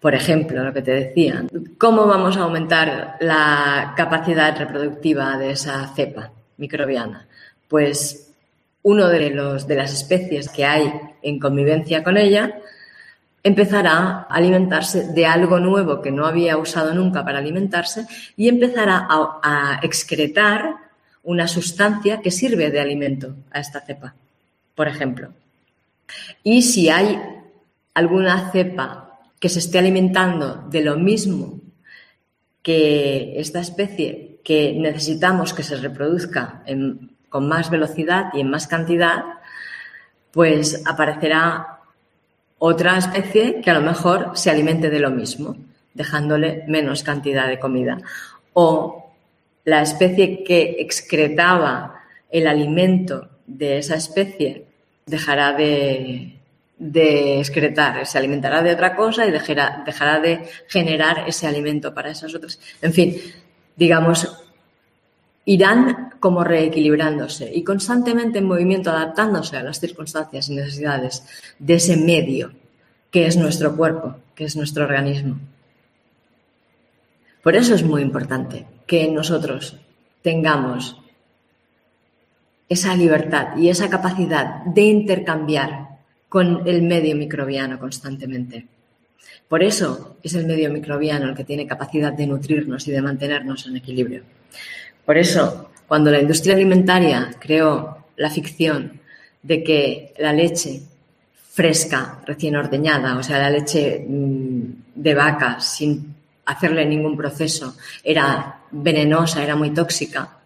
Por 0.00 0.14
ejemplo, 0.14 0.64
lo 0.64 0.72
que 0.72 0.82
te 0.82 0.92
decía, 0.92 1.44
¿cómo 1.76 2.06
vamos 2.06 2.36
a 2.36 2.42
aumentar 2.42 3.16
la 3.20 3.92
capacidad 3.96 4.56
reproductiva 4.56 5.36
de 5.36 5.50
esa 5.50 5.92
cepa 5.94 6.30
microbiana? 6.56 7.26
Pues 7.68 8.32
uno 8.82 9.08
de, 9.08 9.30
los, 9.30 9.66
de 9.66 9.74
las 9.74 9.92
especies 9.92 10.48
que 10.48 10.64
hay 10.64 10.90
en 11.22 11.38
convivencia 11.38 12.02
con 12.02 12.16
ella 12.16 12.58
empezará 13.42 13.92
a 13.92 14.22
alimentarse 14.30 15.12
de 15.12 15.26
algo 15.26 15.60
nuevo 15.60 16.00
que 16.00 16.10
no 16.10 16.26
había 16.26 16.56
usado 16.56 16.94
nunca 16.94 17.24
para 17.24 17.38
alimentarse 17.38 18.06
y 18.36 18.48
empezará 18.48 19.06
a, 19.08 19.40
a 19.42 19.80
excretar 19.82 20.89
una 21.30 21.46
sustancia 21.46 22.20
que 22.20 22.32
sirve 22.32 22.70
de 22.70 22.80
alimento 22.80 23.36
a 23.52 23.60
esta 23.60 23.80
cepa, 23.80 24.14
por 24.74 24.88
ejemplo. 24.88 25.32
Y 26.42 26.62
si 26.62 26.90
hay 26.90 27.20
alguna 27.94 28.50
cepa 28.50 29.20
que 29.38 29.48
se 29.48 29.60
esté 29.60 29.78
alimentando 29.78 30.66
de 30.68 30.82
lo 30.82 30.96
mismo 30.96 31.60
que 32.62 33.34
esta 33.36 33.60
especie 33.60 34.40
que 34.42 34.74
necesitamos 34.74 35.54
que 35.54 35.62
se 35.62 35.76
reproduzca 35.76 36.64
con 37.28 37.48
más 37.48 37.70
velocidad 37.70 38.30
y 38.34 38.40
en 38.40 38.50
más 38.50 38.66
cantidad, 38.66 39.22
pues 40.32 40.82
aparecerá 40.84 41.78
otra 42.58 42.98
especie 42.98 43.60
que 43.60 43.70
a 43.70 43.74
lo 43.74 43.82
mejor 43.82 44.32
se 44.34 44.50
alimente 44.50 44.90
de 44.90 44.98
lo 44.98 45.10
mismo, 45.10 45.56
dejándole 45.94 46.64
menos 46.66 47.04
cantidad 47.04 47.46
de 47.46 47.60
comida. 47.60 47.98
O 48.52 48.99
la 49.64 49.82
especie 49.82 50.42
que 50.42 50.76
excretaba 50.78 52.02
el 52.30 52.46
alimento 52.46 53.28
de 53.46 53.78
esa 53.78 53.96
especie 53.96 54.66
dejará 55.06 55.52
de, 55.52 56.36
excretar, 57.40 58.06
se 58.06 58.18
alimentará 58.18 58.62
de 58.62 58.72
otra 58.72 58.94
cosa 58.94 59.26
y 59.26 59.30
dejará, 59.30 59.82
dejará 59.84 60.20
de 60.20 60.48
generar 60.68 61.24
ese 61.28 61.46
alimento 61.46 61.92
para 61.92 62.10
esas 62.10 62.34
otras. 62.34 62.58
En 62.80 62.92
fin, 62.92 63.16
digamos, 63.76 64.28
irán 65.44 66.10
como 66.20 66.44
reequilibrándose 66.44 67.50
y 67.52 67.64
constantemente 67.64 68.38
en 68.38 68.44
movimiento, 68.44 68.90
adaptándose 68.90 69.56
a 69.56 69.62
las 69.62 69.80
circunstancias 69.80 70.48
y 70.48 70.54
necesidades 70.54 71.24
de 71.58 71.74
ese 71.74 71.96
medio 71.96 72.52
que 73.10 73.26
es 73.26 73.36
nuestro 73.36 73.76
cuerpo, 73.76 74.16
que 74.34 74.44
es 74.44 74.56
nuestro 74.56 74.84
organismo. 74.84 75.38
Por 77.42 77.56
eso 77.56 77.74
es 77.74 77.82
muy 77.82 78.02
importante 78.02 78.66
que 78.86 79.08
nosotros 79.10 79.76
tengamos 80.22 80.96
esa 82.68 82.94
libertad 82.94 83.56
y 83.56 83.68
esa 83.68 83.88
capacidad 83.88 84.64
de 84.64 84.82
intercambiar 84.82 85.88
con 86.28 86.66
el 86.68 86.82
medio 86.82 87.16
microbiano 87.16 87.78
constantemente. 87.78 88.66
Por 89.48 89.64
eso 89.64 90.16
es 90.22 90.34
el 90.34 90.46
medio 90.46 90.70
microbiano 90.70 91.28
el 91.28 91.34
que 91.34 91.44
tiene 91.44 91.66
capacidad 91.66 92.12
de 92.12 92.26
nutrirnos 92.26 92.86
y 92.86 92.92
de 92.92 93.02
mantenernos 93.02 93.66
en 93.66 93.76
equilibrio. 93.76 94.22
Por 95.04 95.18
eso, 95.18 95.70
cuando 95.88 96.10
la 96.12 96.20
industria 96.20 96.54
alimentaria 96.54 97.34
creó 97.40 98.06
la 98.16 98.30
ficción 98.30 99.00
de 99.42 99.64
que 99.64 100.14
la 100.18 100.32
leche 100.32 100.82
fresca, 101.50 102.20
recién 102.24 102.54
ordeñada, 102.54 103.18
o 103.18 103.22
sea, 103.24 103.38
la 103.38 103.50
leche 103.50 104.04
mm, 104.06 104.62
de 104.94 105.14
vaca 105.14 105.58
sin 105.58 106.14
hacerle 106.50 106.84
ningún 106.86 107.16
proceso, 107.16 107.76
era 108.02 108.60
venenosa, 108.70 109.42
era 109.42 109.56
muy 109.56 109.70
tóxica, 109.70 110.40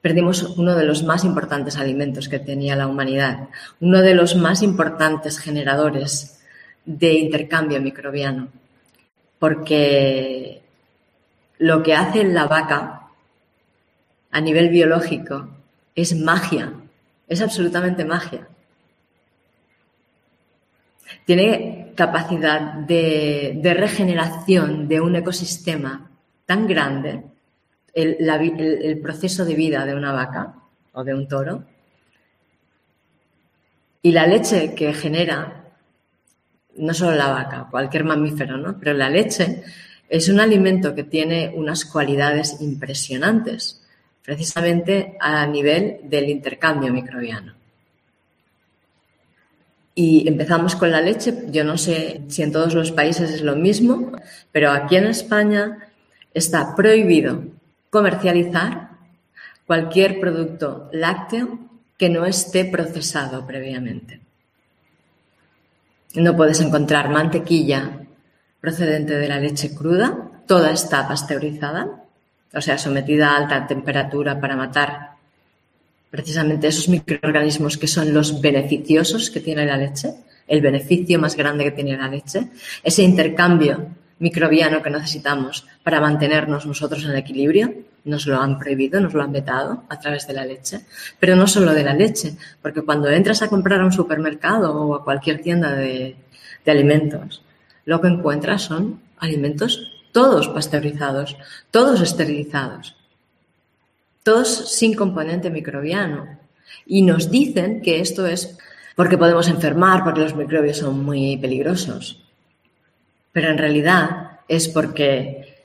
perdimos 0.00 0.42
uno 0.42 0.74
de 0.74 0.84
los 0.84 1.02
más 1.02 1.24
importantes 1.24 1.76
alimentos 1.76 2.28
que 2.28 2.38
tenía 2.38 2.76
la 2.76 2.86
humanidad, 2.86 3.48
uno 3.80 4.00
de 4.00 4.14
los 4.14 4.34
más 4.36 4.62
importantes 4.62 5.38
generadores 5.38 6.40
de 6.84 7.12
intercambio 7.14 7.80
microbiano, 7.80 8.48
porque 9.38 10.62
lo 11.58 11.82
que 11.82 11.94
hace 11.94 12.24
la 12.24 12.46
vaca 12.46 13.08
a 14.30 14.40
nivel 14.40 14.68
biológico 14.70 15.48
es 15.94 16.14
magia, 16.16 16.72
es 17.28 17.40
absolutamente 17.42 18.04
magia. 18.04 18.48
Tiene 21.26 21.89
capacidad 22.00 22.62
de, 22.72 23.60
regeneración 23.76 24.88
de 24.88 25.02
un 25.02 25.16
ecosistema 25.16 26.10
tan 26.46 26.66
grande, 26.66 27.24
el, 27.92 28.98
proceso 29.02 29.44
de 29.44 29.54
vida 29.54 29.84
de 29.84 29.94
una 29.94 30.10
vaca 30.12 30.54
o 30.94 31.04
de 31.04 31.12
un 31.12 31.28
toro, 31.28 31.62
y 34.00 34.12
la 34.12 34.26
leche 34.26 34.74
que 34.74 34.94
genera, 34.94 35.66
no 36.78 36.94
solo 36.94 37.14
la 37.18 37.28
vaca, 37.28 37.68
cualquier 37.70 38.04
mamífero, 38.04 38.56
¿no? 38.56 38.78
Pero 38.78 38.94
la 38.94 39.10
leche 39.10 39.62
es 40.08 40.30
un 40.30 40.40
alimento 40.40 40.94
que 40.94 41.04
tiene 41.04 41.52
unas 41.54 41.84
cualidades 41.84 42.62
impresionantes 42.62 43.86
precisamente 44.24 45.18
a 45.20 45.46
nivel 45.46 46.00
del 46.04 46.30
intercambio 46.30 46.90
microbiano. 46.94 47.59
Y 50.02 50.26
empezamos 50.26 50.76
con 50.76 50.90
la 50.90 51.02
leche. 51.02 51.44
Yo 51.48 51.62
no 51.62 51.76
sé 51.76 52.22
si 52.28 52.42
en 52.42 52.52
todos 52.52 52.72
los 52.74 52.90
países 52.90 53.30
es 53.30 53.42
lo 53.42 53.54
mismo, 53.54 54.12
pero 54.50 54.70
aquí 54.70 54.96
en 54.96 55.04
España 55.04 55.76
está 56.32 56.74
prohibido 56.74 57.42
comercializar 57.90 58.92
cualquier 59.66 60.18
producto 60.18 60.88
lácteo 60.94 61.58
que 61.98 62.08
no 62.08 62.24
esté 62.24 62.64
procesado 62.64 63.46
previamente. 63.46 64.22
No 66.14 66.34
puedes 66.34 66.62
encontrar 66.62 67.10
mantequilla 67.10 68.00
procedente 68.58 69.18
de 69.18 69.28
la 69.28 69.38
leche 69.38 69.74
cruda, 69.74 70.30
toda 70.46 70.70
está 70.70 71.06
pasteurizada 71.06 72.00
o 72.54 72.60
sea, 72.60 72.78
sometida 72.78 73.30
a 73.30 73.36
alta 73.36 73.66
temperatura 73.66 74.40
para 74.40 74.56
matar 74.56 75.09
precisamente 76.10 76.68
esos 76.68 76.88
microorganismos 76.88 77.78
que 77.78 77.86
son 77.86 78.12
los 78.12 78.40
beneficiosos 78.40 79.30
que 79.30 79.40
tiene 79.40 79.64
la 79.64 79.76
leche, 79.76 80.12
el 80.46 80.60
beneficio 80.60 81.18
más 81.18 81.36
grande 81.36 81.64
que 81.64 81.70
tiene 81.70 81.96
la 81.96 82.08
leche, 82.08 82.48
ese 82.82 83.02
intercambio 83.02 83.86
microbiano 84.18 84.82
que 84.82 84.90
necesitamos 84.90 85.66
para 85.82 86.00
mantenernos 86.00 86.66
nosotros 86.66 87.04
en 87.04 87.16
equilibrio, 87.16 87.72
nos 88.04 88.26
lo 88.26 88.40
han 88.40 88.58
prohibido, 88.58 89.00
nos 89.00 89.14
lo 89.14 89.22
han 89.22 89.32
vetado 89.32 89.84
a 89.88 89.98
través 89.98 90.26
de 90.26 90.34
la 90.34 90.44
leche, 90.44 90.80
pero 91.18 91.36
no 91.36 91.46
solo 91.46 91.72
de 91.72 91.84
la 91.84 91.94
leche, 91.94 92.34
porque 92.60 92.82
cuando 92.82 93.08
entras 93.08 93.42
a 93.42 93.48
comprar 93.48 93.80
a 93.80 93.84
un 93.84 93.92
supermercado 93.92 94.74
o 94.74 94.94
a 94.94 95.04
cualquier 95.04 95.40
tienda 95.40 95.74
de, 95.74 96.16
de 96.64 96.70
alimentos, 96.70 97.42
lo 97.84 98.00
que 98.00 98.08
encuentras 98.08 98.62
son 98.62 99.00
alimentos 99.18 99.92
todos 100.12 100.48
pasteurizados, 100.48 101.36
todos 101.70 102.00
esterilizados, 102.00 102.96
todos 104.22 104.72
sin 104.72 104.94
componente 104.94 105.50
microbiano. 105.50 106.38
Y 106.86 107.02
nos 107.02 107.30
dicen 107.30 107.82
que 107.82 108.00
esto 108.00 108.26
es 108.26 108.58
porque 108.96 109.18
podemos 109.18 109.48
enfermar, 109.48 110.04
porque 110.04 110.20
los 110.20 110.34
microbios 110.34 110.78
son 110.78 111.04
muy 111.04 111.36
peligrosos. 111.36 112.22
Pero 113.32 113.50
en 113.50 113.58
realidad 113.58 114.40
es 114.48 114.68
porque 114.68 115.62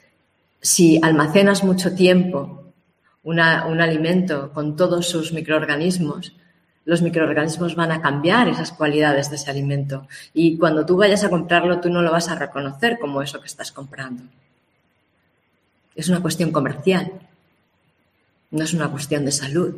si 0.62 1.00
almacenas 1.02 1.64
mucho 1.64 1.94
tiempo 1.94 2.74
un 3.24 3.40
alimento 3.40 4.52
con 4.54 4.76
todos 4.76 5.08
sus 5.08 5.34
microorganismos, 5.34 6.36
los 6.86 7.02
microorganismos 7.02 7.76
van 7.76 7.92
a 7.92 8.02
cambiar 8.02 8.48
esas 8.48 8.72
cualidades 8.72 9.32
de 9.32 9.38
ese 9.38 9.50
alimento 9.50 10.08
y 10.34 10.58
cuando 10.58 10.86
tú 10.86 10.96
vayas 10.96 11.24
a 11.24 11.30
comprarlo 11.30 11.80
tú 11.82 11.90
no 11.90 12.04
lo 12.04 12.12
vas 12.12 12.30
a 12.30 12.36
reconocer 12.36 13.00
como 13.00 13.24
eso 13.24 13.42
que 13.42 13.48
estás 13.48 13.72
comprando. 13.72 14.24
Es 15.96 16.08
una 16.10 16.22
cuestión 16.22 16.52
comercial, 16.52 17.12
no 18.56 18.64
es 18.64 18.74
una 18.74 18.90
cuestión 18.90 19.26
de 19.26 19.32
salud. 19.32 19.76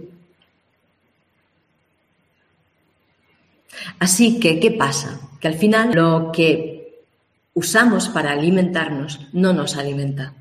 Así 3.99 4.39
que, 4.39 4.59
¿qué 4.59 4.71
pasa? 4.71 5.19
Que 5.39 5.47
al 5.47 5.55
final 5.55 5.93
lo 5.93 6.31
que 6.31 7.03
usamos 7.53 8.09
para 8.09 8.31
alimentarnos 8.31 9.27
no 9.33 9.53
nos 9.53 9.75
alimenta, 9.77 10.33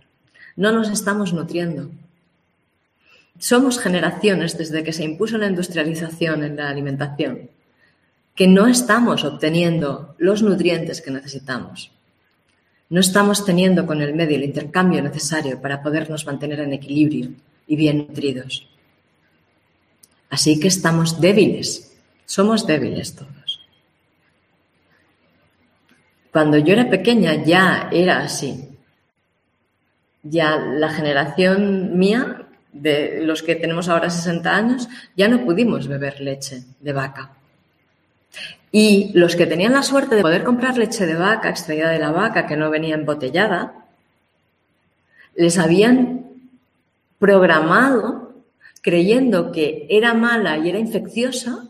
no 0.55 0.73
nos 0.73 0.91
estamos 0.91 1.33
nutriendo. 1.33 1.91
Somos 3.39 3.79
generaciones 3.79 4.57
desde 4.57 4.85
que 4.85 4.93
se 4.93 5.05
impuso 5.05 5.39
la 5.39 5.47
industrialización 5.47 6.45
en 6.45 6.57
la 6.57 6.69
alimentación 6.69 7.51
que 8.35 8.47
no 8.47 8.67
estamos 8.67 9.25
obteniendo 9.25 10.15
los 10.19 10.43
nutrientes 10.43 11.01
que 11.01 11.11
necesitamos. 11.11 11.91
No 12.91 13.01
estamos 13.01 13.47
teniendo 13.47 13.87
con 13.87 14.03
el 14.03 14.15
medio 14.15 14.37
el 14.37 14.45
intercambio 14.45 15.03
necesario 15.03 15.61
para 15.63 15.83
podernos 15.83 16.27
mantener 16.27 16.61
en 16.61 16.75
equilibrio 16.75 17.31
y 17.67 17.77
bien 17.77 17.99
nutridos. 17.99 18.69
Así 20.31 20.59
que 20.61 20.69
estamos 20.69 21.21
débiles, 21.21 21.97
somos 22.25 22.67
débiles 22.67 23.15
todos. 23.15 23.61
Cuando 26.33 26.59
yo 26.59 26.75
era 26.75 26.91
pequeña 26.91 27.43
ya 27.45 27.89
era 27.91 28.19
así. 28.19 28.69
Ya 30.23 30.57
la 30.57 30.91
generación 30.91 31.97
mía 31.97 32.47
de 32.73 33.23
los 33.25 33.43
que 33.43 33.55
tenemos 33.55 33.89
ahora 33.89 34.11
60 34.11 34.55
años, 34.55 34.89
ya 35.17 35.29
no 35.29 35.45
pudimos 35.45 35.89
beber 35.89 36.21
leche 36.21 36.65
de 36.81 36.93
vaca. 36.93 37.31
Y 38.71 39.13
los 39.15 39.37
que 39.37 39.47
tenían 39.47 39.73
la 39.73 39.83
suerte 39.83 40.17
de 40.17 40.23
poder 40.23 40.45
comprar 40.45 40.77
leche 40.77 41.07
de 41.07 41.15
vaca, 41.15 41.49
extraída 41.49 41.89
de 41.89 41.99
la 41.99 42.11
vaca, 42.11 42.47
que 42.47 42.57
no 42.57 42.69
venía 42.69 42.97
embotellada, 42.97 43.87
les 45.35 45.57
habían 45.57 46.26
programado 47.19 48.45
creyendo 48.83 49.51
que 49.51 49.87
era 49.91 50.15
mala 50.15 50.59
y 50.59 50.69
era 50.69 50.79
infecciosa 50.79 51.69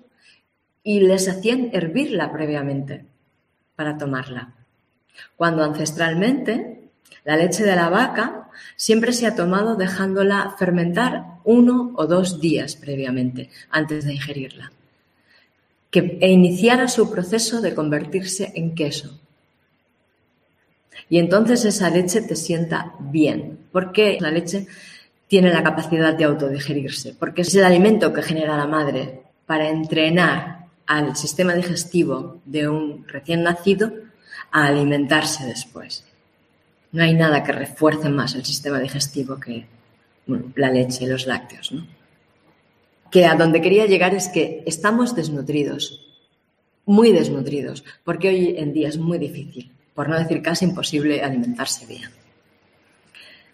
y 0.82 1.00
les 1.00 1.28
hacían 1.28 1.70
hervirla 1.72 2.30
previamente 2.30 3.06
para 3.74 3.96
tomarla. 3.96 4.54
Cuando 5.36 5.64
ancestralmente 5.64 6.90
la 7.24 7.36
leche 7.36 7.64
de 7.64 7.74
la 7.74 7.88
vaca 7.88 8.50
siempre 8.76 9.12
se 9.12 9.26
ha 9.26 9.34
tomado 9.34 9.76
dejándola 9.76 10.54
fermentar 10.58 11.24
uno 11.44 11.92
o 11.96 12.06
dos 12.06 12.40
días 12.40 12.76
previamente 12.76 13.50
antes 13.70 14.04
de 14.04 14.14
ingerirla, 14.14 14.72
que 15.90 16.18
e 16.20 16.30
iniciara 16.30 16.86
su 16.86 17.10
proceso 17.10 17.60
de 17.60 17.74
convertirse 17.74 18.52
en 18.54 18.74
queso. 18.74 19.18
Y 21.08 21.18
entonces 21.18 21.64
esa 21.64 21.88
leche 21.88 22.20
te 22.20 22.36
sienta 22.36 22.94
bien, 22.98 23.58
porque 23.72 24.18
la 24.20 24.30
leche 24.30 24.66
tiene 25.28 25.52
la 25.52 25.62
capacidad 25.62 26.14
de 26.14 26.24
autodigerirse, 26.24 27.14
porque 27.18 27.42
es 27.42 27.54
el 27.54 27.64
alimento 27.64 28.12
que 28.12 28.22
genera 28.22 28.56
la 28.56 28.66
madre 28.66 29.22
para 29.46 29.68
entrenar 29.68 30.66
al 30.86 31.16
sistema 31.16 31.54
digestivo 31.54 32.40
de 32.44 32.68
un 32.68 33.06
recién 33.08 33.42
nacido 33.42 33.92
a 34.52 34.66
alimentarse 34.66 35.44
después. 35.44 36.04
No 36.92 37.02
hay 37.02 37.14
nada 37.14 37.42
que 37.42 37.52
refuerce 37.52 38.08
más 38.08 38.34
el 38.34 38.44
sistema 38.44 38.78
digestivo 38.78 39.38
que 39.38 39.66
la 40.54 40.70
leche 40.70 41.04
y 41.04 41.08
los 41.08 41.26
lácteos. 41.26 41.72
¿no? 41.72 41.86
Que 43.10 43.26
a 43.26 43.34
donde 43.34 43.60
quería 43.60 43.86
llegar 43.86 44.14
es 44.14 44.28
que 44.28 44.62
estamos 44.66 45.14
desnutridos, 45.14 46.04
muy 46.84 47.12
desnutridos, 47.12 47.84
porque 48.04 48.28
hoy 48.28 48.54
en 48.58 48.72
día 48.72 48.88
es 48.88 48.98
muy 48.98 49.18
difícil, 49.18 49.72
por 49.94 50.08
no 50.08 50.18
decir 50.18 50.40
casi 50.40 50.64
imposible, 50.66 51.22
alimentarse 51.22 51.84
bien. 51.86 52.10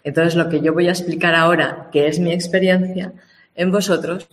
Entonces, 0.03 0.35
lo 0.35 0.49
que 0.49 0.61
yo 0.61 0.73
voy 0.73 0.87
a 0.87 0.91
explicar 0.91 1.33
ahora, 1.35 1.89
que 1.91 2.07
es 2.07 2.19
mi 2.19 2.31
experiencia, 2.33 3.13
en 3.55 3.71
vosotros, 3.71 4.27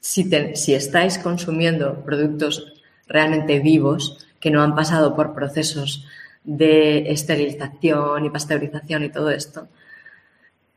si, 0.00 0.28
estáis 0.74 1.18
consumiendo 1.18 2.04
productos 2.04 2.74
realmente 3.06 3.60
vivos, 3.60 4.26
que 4.40 4.50
no 4.50 4.62
han 4.62 4.74
pasado 4.74 5.14
por 5.14 5.34
procesos 5.34 6.06
de 6.42 7.10
esterilización 7.10 8.26
y 8.26 8.30
pasteurización 8.30 9.04
y 9.04 9.08
todo 9.08 9.30
esto, 9.30 9.68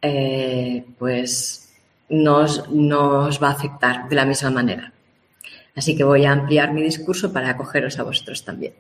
eh, 0.02 0.86
pues 0.98 1.74
nos, 2.10 2.70
nos 2.70 3.42
va 3.42 3.50
a 3.50 3.52
afectar 3.52 4.08
de 4.08 4.16
la 4.16 4.26
misma 4.26 4.52
manera. 4.52 4.94
Así 5.76 5.96
que 5.96 6.04
voy 6.04 6.26
a 6.26 6.32
ampliar 6.32 6.74
mi 6.74 6.82
discurso 6.82 7.34
para 7.34 7.50
acogeros 7.50 8.00
a 8.00 8.04
vosotros 8.04 8.46
también. 8.46 8.74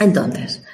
Entonces, 0.00 0.64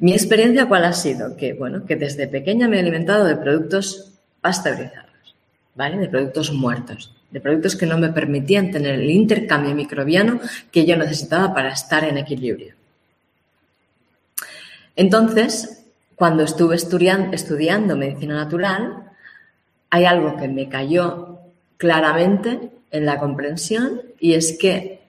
mi 0.00 0.12
experiencia 0.12 0.66
cuál 0.66 0.84
ha 0.84 0.92
sido? 0.92 1.36
Que, 1.36 1.52
bueno, 1.52 1.84
que 1.86 1.96
desde 1.96 2.26
pequeña 2.26 2.68
me 2.68 2.76
he 2.76 2.80
alimentado 2.80 3.24
de 3.24 3.36
productos 3.36 4.12
pasteurizados, 4.40 5.36
¿vale? 5.74 5.98
De 5.98 6.08
productos 6.08 6.52
muertos, 6.52 7.14
de 7.30 7.40
productos 7.40 7.76
que 7.76 7.86
no 7.86 7.98
me 7.98 8.08
permitían 8.08 8.70
tener 8.70 8.94
el 8.94 9.10
intercambio 9.10 9.74
microbiano 9.74 10.40
que 10.72 10.86
yo 10.86 10.96
necesitaba 10.96 11.54
para 11.54 11.72
estar 11.72 12.04
en 12.04 12.18
equilibrio. 12.18 12.74
Entonces, 14.96 15.84
cuando 16.16 16.42
estuve 16.42 16.76
estudiando, 16.76 17.96
medicina 17.96 18.34
natural, 18.34 19.04
hay 19.90 20.04
algo 20.04 20.36
que 20.36 20.48
me 20.48 20.68
cayó 20.68 21.38
claramente 21.76 22.70
en 22.90 23.06
la 23.06 23.18
comprensión 23.18 24.02
y 24.18 24.34
es 24.34 24.58
que 24.58 24.99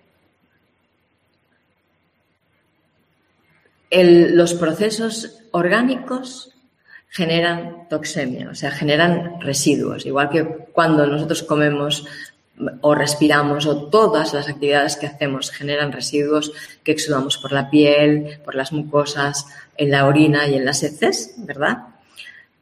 los 3.92 4.54
procesos 4.54 5.40
orgánicos 5.52 6.52
generan 7.10 7.90
toxemia, 7.90 8.50
o 8.50 8.56
sea, 8.56 8.72
generan 8.72 9.42
residuos, 9.42 10.06
igual 10.06 10.30
que 10.30 10.46
cuando 10.72 11.06
nosotros 11.06 11.44
comemos 11.44 12.06
o 12.82 12.96
respiramos 12.96 13.66
o 13.66 13.90
todas 13.90 14.34
las 14.34 14.48
actividades 14.48 14.96
que 14.96 15.08
hacemos 15.08 15.52
generan 15.52 15.92
residuos 15.92 16.54
que 16.84 16.92
exudamos 16.92 17.38
por 17.38 17.52
la 17.52 17.70
piel, 17.70 18.40
por 18.46 18.56
las 18.56 18.72
mucosas, 18.72 19.46
en 19.78 19.92
la 19.92 20.06
orina 20.06 20.48
y 20.48 20.56
en 20.56 20.66
las 20.66 20.84
heces, 20.84 21.34
¿verdad? 21.38 21.80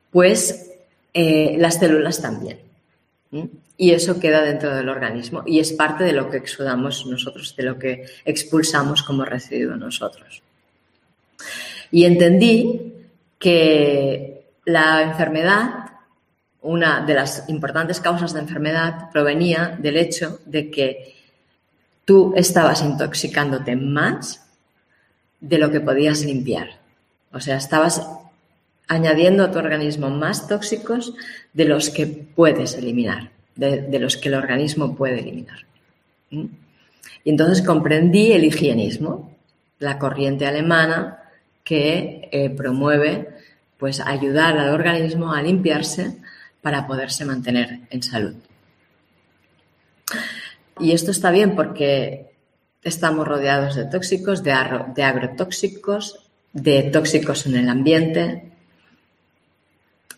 Pues 0.10 0.72
eh, 1.13 1.56
las 1.60 1.76
células 1.76 2.22
también. 2.22 2.60
Y 3.78 3.92
eso 3.92 4.20
queda 4.20 4.42
dentro 4.42 4.76
del 4.76 4.89
organismo 4.89 5.44
y 5.46 5.60
es 5.60 5.74
parte 5.74 6.04
de 6.04 6.13
lo 6.13 6.30
que 6.30 6.38
exudamos 6.38 7.06
nosotros, 7.06 7.56
de 7.56 7.63
lo 7.63 7.78
que 7.78 8.06
expulsamos 8.26 9.04
como 9.04 9.26
residuo 9.26 9.76
nosotros. 9.76 10.42
Y 11.91 12.06
entendí 12.06 12.93
que 13.38 14.52
la 14.65 15.02
enfermedad 15.02 15.89
una 16.62 17.02
de 17.06 17.13
las 17.13 17.47
importantes 17.47 17.99
causas 17.99 18.34
de 18.34 18.41
enfermedad 18.41 19.10
provenía 19.12 19.78
del 19.80 19.97
hecho 19.97 20.39
de 20.45 20.69
que 20.69 21.15
tú 22.06 22.34
estabas 22.36 22.82
intoxicándote 22.82 23.75
más 23.75 24.45
de 25.39 25.58
lo 25.58 25.71
que 25.71 25.80
podías 25.80 26.23
limpiar. 26.25 26.80
O 27.32 27.39
sea, 27.39 27.58
estabas 27.58 28.06
añadiendo 28.88 29.43
a 29.43 29.52
tu 29.52 29.60
organismo 29.60 30.10
más 30.10 30.47
tóxicos 30.47 31.13
de 31.54 31.65
los 31.65 31.89
que 31.91 32.08
puedes 32.08 32.73
eliminar, 32.73 33.30
de, 33.56 33.99
los 33.99 34.17
que 34.17 34.30
el 34.30 34.36
organismo 34.36 34.95
puede 34.95 35.19
eliminar. 35.19 35.60
¿Mm? 36.32 36.45
Y 37.23 37.30
entonces 37.30 37.65
comprendí 37.65 38.34
el 38.34 38.43
higienismo, 38.43 39.38
la 39.78 39.97
corriente 39.99 40.45
alemana 40.47 41.19
que 41.70 42.28
eh, 42.32 42.50
promueve 42.50 43.30
pues 43.78 44.00
ayudar 44.00 44.58
al 44.58 44.74
organismo 44.74 45.32
a 45.32 45.44
limpiarse 45.44 46.18
para 46.64 46.88
poderse 46.88 47.26
mantener 47.26 47.82
en 47.92 48.02
salud. 48.02 48.34
Y 50.80 50.94
esto 50.94 51.12
está 51.12 51.30
bien 51.30 51.56
porque 51.56 52.32
estamos 52.82 53.28
rodeados 53.28 53.76
de 53.76 53.86
tóxicos, 53.86 54.42
de, 54.42 54.52
agrotóxicos, 54.52 56.26
de 56.54 56.90
tóxicos 56.92 57.46
en 57.46 57.56
el 57.58 57.70
ambiente, 57.70 58.52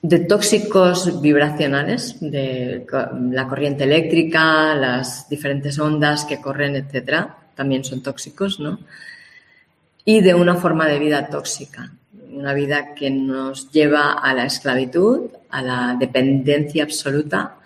de 0.01 0.19
tóxicos 0.19 1.21
vibracionales, 1.21 2.15
de 2.21 2.87
la 3.29 3.47
corriente 3.49 3.83
eléctrica, 3.83 4.73
las 4.73 5.27
diferentes 5.27 5.77
ondas 5.79 6.23
que 6.23 6.39
corren, 6.39 6.77
etcétera, 6.77 7.39
también 7.55 7.83
son 7.83 8.01
tóxicos, 8.01 8.57
¿no? 8.61 8.79
Y 10.05 10.21
de 10.21 10.33
una 10.33 10.55
forma 10.55 10.87
de 10.87 10.99
vida 10.99 11.27
tóxica, 11.27 11.91
una 12.31 12.53
vida 12.53 12.95
que 12.95 13.09
nos 13.09 13.71
lleva 13.71 14.13
a 14.13 14.33
la 14.33 14.45
esclavitud, 14.45 15.29
a 15.49 15.61
la 15.61 15.95
dependencia 15.99 16.83
absoluta 16.83 17.57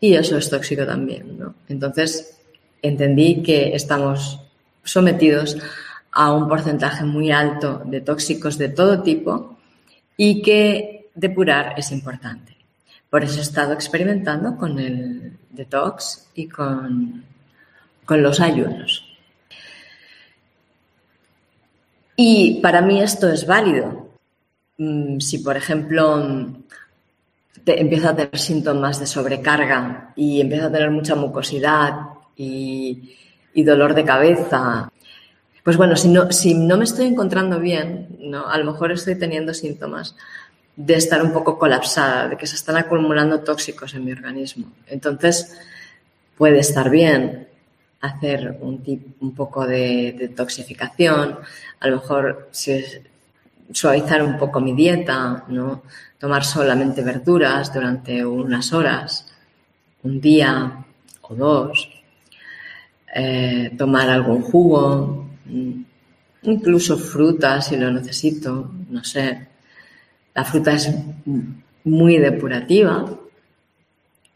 y 0.00 0.14
eso 0.14 0.36
es 0.36 0.50
tóxico 0.50 0.84
también. 0.84 1.38
¿no? 1.38 1.54
Entonces 1.68 2.38
entendí 2.82 3.42
que 3.42 3.74
estamos 3.74 4.40
sometidos 4.84 5.56
a 6.12 6.32
un 6.32 6.48
porcentaje 6.48 7.04
muy 7.04 7.30
alto 7.30 7.82
de 7.84 8.00
tóxicos 8.00 8.58
de 8.58 8.70
todo 8.70 9.02
tipo 9.02 9.58
y 10.16 10.42
que 10.42 11.10
depurar 11.14 11.74
es 11.76 11.90
importante. 11.92 12.56
Por 13.10 13.24
eso 13.24 13.38
he 13.38 13.42
estado 13.42 13.72
experimentando 13.72 14.56
con 14.56 14.78
el 14.78 15.32
detox 15.50 16.28
y 16.34 16.46
con, 16.46 17.24
con 18.04 18.22
los 18.22 18.40
ayunos. 18.40 19.07
Y 22.20 22.60
para 22.60 22.82
mí 22.82 23.00
esto 23.00 23.30
es 23.30 23.46
válido. 23.46 24.10
Mm, 24.76 25.20
si, 25.20 25.38
por 25.38 25.56
ejemplo, 25.56 26.52
te 27.64 27.80
a 27.80 28.16
tener 28.16 28.38
síntomas 28.38 29.00
de 29.00 29.06
sobrecarga 29.06 30.12
y 30.16 30.40
empiezo 30.40 30.66
a 30.66 30.72
tener 30.72 30.90
mucha 30.90 31.14
mucosidad 31.14 31.94
y 32.36 33.14
y 33.58 33.64
dolor 33.64 33.92
de 33.94 34.04
cabeza. 34.04 34.88
Pues 35.64 35.76
bueno, 35.76 35.96
si 35.96 36.08
no, 36.08 36.30
si 36.30 36.54
no 36.54 36.76
me 36.76 36.84
estoy 36.84 37.06
encontrando 37.06 37.58
bien, 37.58 38.16
¿no? 38.20 38.48
a 38.48 38.56
lo 38.56 38.64
mejor 38.64 38.92
estoy 38.92 39.16
teniendo 39.16 39.52
síntomas 39.52 40.14
de 40.76 40.94
estar 40.94 41.20
un 41.22 41.32
poco 41.32 41.58
colapsada, 41.58 42.28
de 42.28 42.36
que 42.36 42.46
se 42.46 42.54
están 42.54 42.76
acumulando 42.76 43.40
tóxicos 43.40 43.94
en 43.94 44.04
mi 44.04 44.12
organismo. 44.12 44.70
Entonces, 44.86 45.58
puede 46.36 46.60
estar 46.60 46.88
bien 46.88 47.48
hacer 48.00 48.58
un, 48.60 48.82
un 49.20 49.34
poco 49.34 49.66
de 49.66 50.14
detoxificación, 50.18 51.38
a 51.80 51.88
lo 51.88 51.96
mejor 51.96 52.50
suavizar 53.72 54.22
un 54.22 54.38
poco 54.38 54.60
mi 54.60 54.72
dieta, 54.72 55.44
¿no? 55.48 55.82
tomar 56.18 56.44
solamente 56.44 57.02
verduras 57.02 57.72
durante 57.72 58.24
unas 58.24 58.72
horas, 58.72 59.26
un 60.02 60.20
día 60.20 60.84
o 61.22 61.34
dos, 61.34 61.88
eh, 63.14 63.72
tomar 63.76 64.10
algún 64.10 64.42
jugo, 64.42 65.26
mm, 65.46 65.82
incluso 66.42 66.98
fruta 66.98 67.60
si 67.60 67.76
lo 67.76 67.90
necesito, 67.90 68.70
no 68.90 69.04
sé. 69.04 69.46
La 70.34 70.44
fruta 70.44 70.72
es 70.74 70.92
muy 71.84 72.18
depurativa 72.18 73.04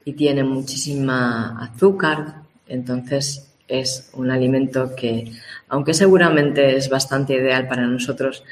y 0.04 0.12
tiene 0.14 0.42
muchísima 0.42 1.62
azúcar, 1.62 2.42
entonces 2.66 3.51
es 3.80 4.10
un 4.14 4.30
alimento 4.30 4.94
que, 4.94 5.32
aunque 5.68 5.94
seguramente 5.94 6.76
es 6.76 6.88
bastante 6.88 7.34
ideal 7.34 7.68
para 7.68 7.86
nosotros, 7.86 8.44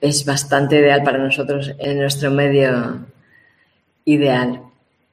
es 0.00 0.24
bastante 0.24 0.78
ideal 0.78 1.02
para 1.02 1.18
nosotros 1.18 1.72
en 1.78 1.98
nuestro 1.98 2.30
medio 2.30 3.06
ideal. 4.04 4.62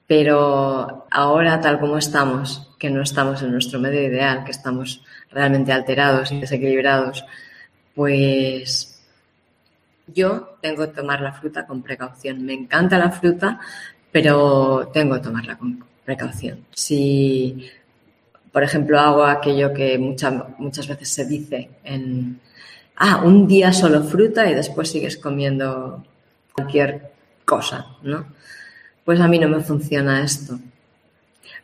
Pero 0.08 1.08
ahora, 1.10 1.62
tal 1.62 1.80
como 1.80 1.98
estamos, 1.98 2.70
que 2.78 2.90
no 2.90 3.02
estamos 3.02 3.42
en 3.42 3.52
nuestro 3.52 3.80
medio 3.80 4.04
ideal, 4.04 4.44
que 4.44 4.52
estamos 4.52 5.04
realmente 5.32 5.72
alterados 5.72 6.32
y 6.32 6.42
desequilibrados, 6.42 7.24
pues 7.96 9.02
yo 10.08 10.58
tengo 10.62 10.86
que 10.86 10.94
tomar 10.94 11.22
la 11.22 11.34
fruta 11.34 11.66
con 11.66 11.82
precaución. 11.82 12.44
Me 12.46 12.54
encanta 12.54 12.98
la 12.98 13.12
fruta, 13.12 13.60
pero 14.12 14.90
tengo 14.94 15.16
que 15.16 15.22
tomarla 15.22 15.58
con 15.58 15.84
precaución. 16.04 16.66
Si, 16.74 17.70
por 18.54 18.64
ejemplo, 18.64 19.00
hago 19.00 19.26
aquello 19.26 19.74
que 19.74 19.98
muchas, 19.98 20.88
veces 20.88 21.10
se 21.10 21.26
dice 21.26 21.72
en, 21.84 22.40
ah, 22.96 23.24
un 23.26 23.48
día 23.48 23.74
solo 23.74 24.04
fruta 24.04 24.48
y 24.48 24.54
después 24.54 24.92
sigues 24.92 25.18
comiendo 25.18 26.06
cualquier 26.54 27.12
cosa, 27.46 27.88
¿no? 28.04 28.28
Pues 29.04 29.20
a 29.20 29.28
mí 29.28 29.40
no 29.40 29.50
me 29.50 29.62
funciona 29.62 30.24
esto. 30.24 30.60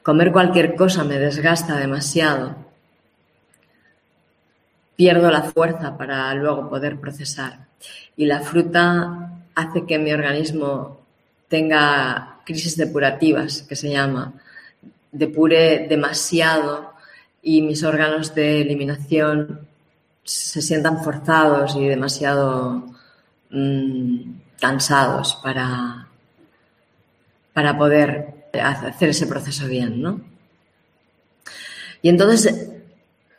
Comer 0.01 0.31
cualquier 0.31 0.75
cosa 0.75 1.03
me 1.03 1.19
desgasta 1.19 1.77
demasiado. 1.77 2.55
Pierdo 4.95 5.29
la 5.29 5.43
fuerza 5.43 5.95
para 5.95 6.33
luego 6.33 6.71
poder 6.71 6.99
procesar. 6.99 7.67
Y 8.17 8.25
la 8.25 8.39
fruta 8.39 9.43
hace 9.53 9.85
que 9.85 9.99
mi 9.99 10.11
organismo 10.11 11.01
tenga 11.47 12.39
crisis 12.45 12.75
depurativas, 12.75 13.61
que 13.61 13.75
se 13.75 13.91
llama. 13.91 14.33
Depure 15.11 15.87
demasiado 15.89 16.93
y 17.41 17.61
mis 17.61 17.83
órganos 17.83 18.35
de 18.35 18.61
eliminación 18.61 19.67
se 20.23 20.61
sientan 20.61 21.03
forzados 21.03 21.75
y 21.75 21.87
demasiado 21.87 22.85
mm, 23.49 24.19
cansados 24.59 25.39
para, 25.41 26.07
para 27.53 27.77
poder 27.77 28.49
hacer 28.61 29.09
ese 29.09 29.27
proceso 29.27 29.67
bien, 29.67 30.01
¿no? 30.01 30.21
Y 32.01 32.09
entonces, 32.09 32.71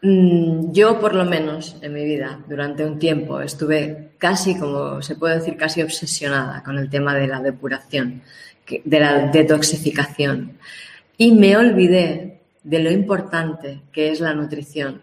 mm, 0.02 0.72
yo 0.72 1.00
por 1.00 1.14
lo 1.14 1.24
menos 1.24 1.76
en 1.80 1.92
mi 1.92 2.04
vida, 2.04 2.40
durante 2.48 2.84
un 2.84 2.98
tiempo, 2.98 3.40
estuve 3.40 4.10
casi, 4.18 4.58
como 4.58 5.00
se 5.02 5.16
puede 5.16 5.36
decir, 5.36 5.56
casi 5.56 5.82
obsesionada 5.82 6.62
con 6.62 6.78
el 6.78 6.90
tema 6.90 7.14
de 7.14 7.26
la 7.26 7.40
depuración, 7.40 8.22
de 8.84 9.00
la 9.00 9.28
detoxificación. 9.28 10.58
Y 11.20 11.32
me 11.32 11.56
olvidé 11.56 12.40
de 12.64 12.78
lo 12.78 12.90
importante 12.90 13.82
que 13.92 14.10
es 14.10 14.20
la 14.20 14.32
nutrición 14.32 15.02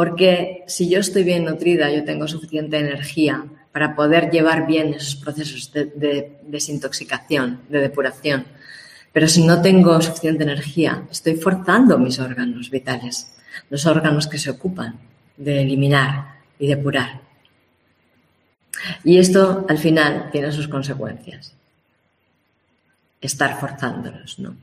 porque 0.00 0.64
si 0.66 0.88
yo 0.88 1.00
estoy 1.00 1.24
bien 1.24 1.44
nutrida, 1.44 1.90
yo 1.90 2.04
tengo 2.04 2.26
suficiente 2.26 2.78
energía 2.78 3.44
para 3.70 3.94
poder 3.94 4.30
llevar 4.30 4.66
bien 4.66 4.94
esos 4.94 5.16
procesos 5.16 5.70
de, 5.72 6.38
desintoxicación, 6.46 7.60
de 7.68 7.80
depuración. 7.80 8.46
Pero 9.12 9.28
si 9.28 9.44
no 9.44 9.60
tengo 9.60 10.00
suficiente 10.00 10.44
energía, 10.44 11.02
estoy 11.10 11.36
forzando 11.36 11.98
mis 11.98 12.18
órganos 12.18 12.70
vitales, 12.70 13.34
los 13.68 13.84
órganos 13.84 14.26
que 14.26 14.38
se 14.38 14.48
ocupan 14.48 14.98
de 15.36 15.60
eliminar 15.60 16.36
y 16.58 16.68
depurar. 16.68 17.20
Y 19.04 19.18
esto 19.18 19.66
al 19.68 19.76
final 19.76 20.30
tiene 20.32 20.50
sus 20.50 20.66
consecuencias. 20.66 21.52
Estar 23.20 23.60
forzándolos, 23.60 24.38
¿no? 24.38 24.56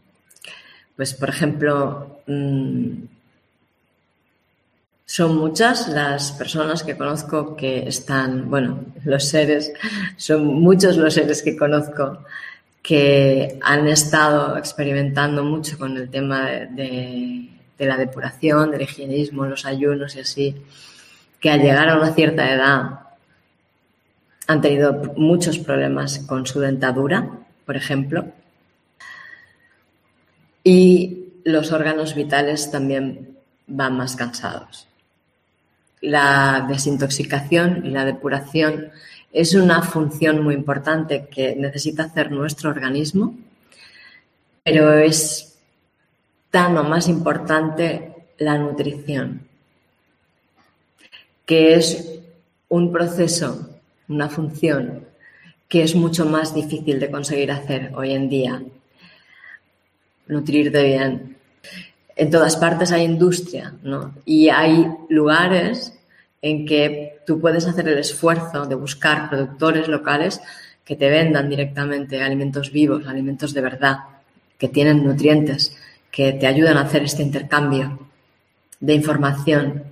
Pues, 0.97 1.13
por 1.13 1.29
ejemplo, 1.29 2.21
mm, 2.27 3.03
son 5.05 5.37
muchas 5.37 5.87
las 5.87 6.33
personas 6.33 6.83
que 6.83 6.97
conozco 6.97 7.55
que 7.55 7.87
están, 7.87 8.49
bueno, 8.49 8.83
los 9.05 9.23
seres, 9.29 9.71
son 10.17 10.45
muchos 10.45 10.97
los 10.97 11.13
seres 11.13 11.41
que 11.43 11.55
conozco 11.55 12.19
que 12.83 13.57
han 13.61 13.87
estado 13.87 14.57
experimentando 14.57 15.43
mucho 15.43 15.77
con 15.77 15.95
el 15.95 16.09
tema 16.09 16.47
de, 16.47 17.47
la 17.77 17.97
depuración, 17.97 18.71
del 18.71 18.81
higienismo, 18.81 19.45
los 19.45 19.65
ayunos 19.65 20.15
y 20.15 20.21
así, 20.21 20.55
que 21.39 21.51
al 21.51 21.61
llegar 21.61 21.89
a 21.89 21.97
una 21.97 22.13
cierta 22.13 22.51
edad 22.51 22.99
han 24.47 24.61
tenido 24.61 25.13
muchos 25.15 25.59
problemas 25.59 26.19
con 26.19 26.45
su 26.45 26.59
dentadura, 26.59 27.29
por 27.65 27.75
ejemplo, 27.75 28.25
y 30.67 31.41
los 31.43 31.71
órganos 31.71 32.15
vitales 32.15 32.71
también 32.71 33.37
van 33.67 33.95
más 33.95 34.15
cansados 34.15 34.87
la 36.01 36.65
desintoxicación 36.69 37.85
y 37.85 37.89
la 37.89 38.05
depuración 38.05 38.91
es 39.31 39.53
una 39.53 39.81
función 39.81 40.43
muy 40.43 40.55
importante 40.55 41.27
que 41.27 41.55
necesita 41.55 42.03
hacer 42.03 42.31
nuestro 42.31 42.69
organismo, 42.69 43.35
pero 44.63 44.93
es 44.93 45.59
tan 46.49 46.77
o 46.77 46.83
más 46.83 47.07
importante 47.07 48.13
la 48.37 48.57
nutrición, 48.57 49.47
que 51.45 51.75
es 51.75 52.19
un 52.69 52.91
proceso, 52.91 53.69
una 54.07 54.29
función 54.29 55.05
que 55.67 55.83
es 55.83 55.95
mucho 55.95 56.25
más 56.25 56.53
difícil 56.53 56.99
de 56.99 57.11
conseguir 57.11 57.51
hacer 57.51 57.91
hoy 57.95 58.13
en 58.13 58.29
día. 58.29 58.61
Nutrirte 60.27 60.83
bien, 60.83 61.37
en 62.17 62.31
todas 62.31 62.57
partes 62.57 62.91
hay 62.91 63.03
industria, 63.03 63.73
¿no? 63.83 64.13
Y 64.25 64.49
hay 64.49 64.87
lugares 65.09 65.93
en 66.41 66.65
que 66.65 67.19
tú 67.25 67.39
puedes 67.39 67.65
hacer 67.65 67.87
el 67.87 67.97
esfuerzo 67.99 68.65
de 68.65 68.75
buscar 68.75 69.29
productores 69.29 69.87
locales 69.87 70.41
que 70.83 70.95
te 70.95 71.09
vendan 71.09 71.49
directamente 71.49 72.21
alimentos 72.21 72.71
vivos, 72.71 73.07
alimentos 73.07 73.53
de 73.53 73.61
verdad, 73.61 73.97
que 74.57 74.69
tienen 74.69 75.03
nutrientes, 75.03 75.77
que 76.09 76.33
te 76.33 76.47
ayudan 76.47 76.77
a 76.77 76.81
hacer 76.81 77.03
este 77.03 77.21
intercambio 77.21 77.99
de 78.79 78.93
información 78.93 79.83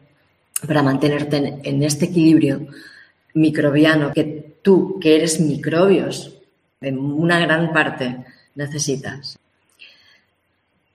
para 0.66 0.82
mantenerte 0.82 1.60
en, 1.64 1.84
este 1.84 2.06
equilibrio 2.06 2.68
microbiano 3.34 4.14
que 4.14 4.56
tú, 4.62 4.98
que 5.00 5.18
eres 5.18 5.40
microbios, 5.40 6.34
en 6.82 6.98
una 6.98 7.40
gran 7.40 7.74
parte 7.74 8.26
necesitas. 8.56 9.38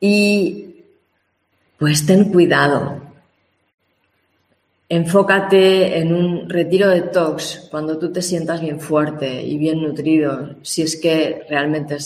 Y 0.00 0.70
pues 1.78 2.04
ten 2.06 2.32
cuidado. 2.32 3.00
Enfócate 4.88 5.98
en 5.98 6.12
un 6.12 6.48
retiro 6.48 6.88
de 6.88 7.02
tox 7.02 7.68
cuando 7.70 7.96
tú 7.96 8.10
te 8.12 8.22
sientas 8.22 8.60
bien 8.60 8.80
fuerte 8.80 9.42
y 9.42 9.56
bien 9.56 9.80
nutrido, 9.82 10.56
si 10.62 10.82
es 10.82 10.96
que 10.96 11.46
realmente 11.48 11.96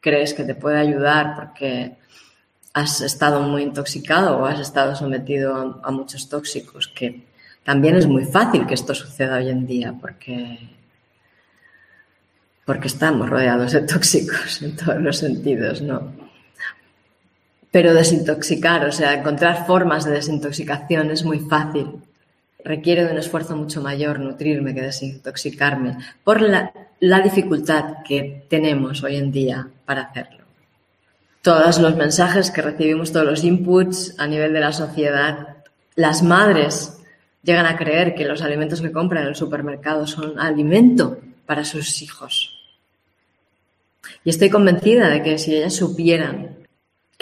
crees 0.00 0.34
que 0.34 0.44
te 0.44 0.54
puede 0.54 0.78
ayudar 0.78 1.36
porque 1.36 1.96
has 2.74 3.00
estado 3.00 3.40
muy 3.40 3.62
intoxicado 3.62 4.38
o 4.38 4.44
has 4.44 4.60
estado 4.60 4.94
sometido 4.94 5.54
a, 5.54 5.80
a 5.82 5.90
muchos 5.90 6.28
tóxicos, 6.28 6.88
que 6.88 7.22
también 7.64 7.96
es 7.96 8.06
muy 8.06 8.24
fácil 8.24 8.66
que 8.66 8.74
esto 8.74 8.94
suceda 8.94 9.36
hoy 9.36 9.48
en 9.48 9.66
día 9.66 9.94
porque, 9.98 10.58
porque 12.64 12.88
estamos 12.88 13.30
rodeados 13.30 13.72
de 13.72 13.80
tóxicos 13.86 14.62
en 14.62 14.76
todos 14.76 15.00
los 15.00 15.16
sentidos, 15.16 15.80
¿no? 15.80 16.21
Pero 17.72 17.94
desintoxicar, 17.94 18.84
o 18.84 18.92
sea, 18.92 19.14
encontrar 19.14 19.66
formas 19.66 20.04
de 20.04 20.12
desintoxicación 20.12 21.10
es 21.10 21.24
muy 21.24 21.40
fácil. 21.40 22.02
Requiere 22.62 23.04
de 23.04 23.12
un 23.12 23.18
esfuerzo 23.18 23.56
mucho 23.56 23.80
mayor 23.80 24.20
nutrirme 24.20 24.74
que 24.74 24.82
desintoxicarme 24.82 25.96
por 26.22 26.42
la, 26.42 26.70
dificultad 27.24 28.04
que 28.06 28.44
tenemos 28.48 29.02
hoy 29.02 29.16
en 29.16 29.32
día 29.32 29.66
para 29.84 30.02
hacerlo. 30.02 30.44
todos 31.40 31.80
los 31.80 31.96
mensajes 31.96 32.52
que 32.52 32.62
recibimos, 32.62 33.10
todos 33.10 33.26
los 33.26 33.42
inputs 33.42 34.14
a 34.18 34.28
nivel 34.28 34.52
de 34.52 34.60
la 34.60 34.72
sociedad. 34.72 35.56
Las 35.96 36.22
madres 36.22 36.98
llegan 37.42 37.66
a 37.66 37.76
creer 37.76 38.14
que 38.14 38.26
los 38.26 38.42
alimentos 38.42 38.80
que 38.80 38.92
compran 38.92 39.24
en 39.24 39.30
el 39.30 39.34
supermercado 39.34 40.06
son 40.06 40.38
alimento 40.38 41.18
para 41.46 41.64
sus 41.64 42.00
hijos. 42.02 42.52
Y 44.24 44.30
estoy 44.30 44.50
convencida 44.50 45.08
de 45.08 45.22
que 45.22 45.38
si 45.38 45.56
ellas 45.56 45.74
supieran 45.74 46.51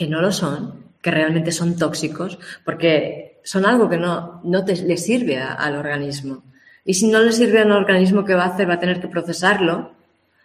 que 0.00 0.06
no 0.06 0.22
lo 0.22 0.32
son, 0.32 0.86
que 1.02 1.10
realmente 1.10 1.52
son 1.52 1.76
tóxicos, 1.76 2.38
porque 2.64 3.38
son 3.44 3.66
algo 3.66 3.86
que 3.90 3.98
no, 3.98 4.40
no 4.44 4.64
te, 4.64 4.74
le 4.76 4.96
sirve 4.96 5.36
al 5.38 5.76
organismo. 5.76 6.42
Y 6.86 6.94
si 6.94 7.08
no 7.08 7.18
le 7.20 7.32
sirve 7.32 7.60
al 7.60 7.70
organismo, 7.70 8.24
¿qué 8.24 8.32
va 8.32 8.44
a 8.44 8.54
hacer? 8.54 8.66
Va 8.66 8.76
a 8.76 8.80
tener 8.80 8.98
que 8.98 9.08
procesarlo 9.08 9.92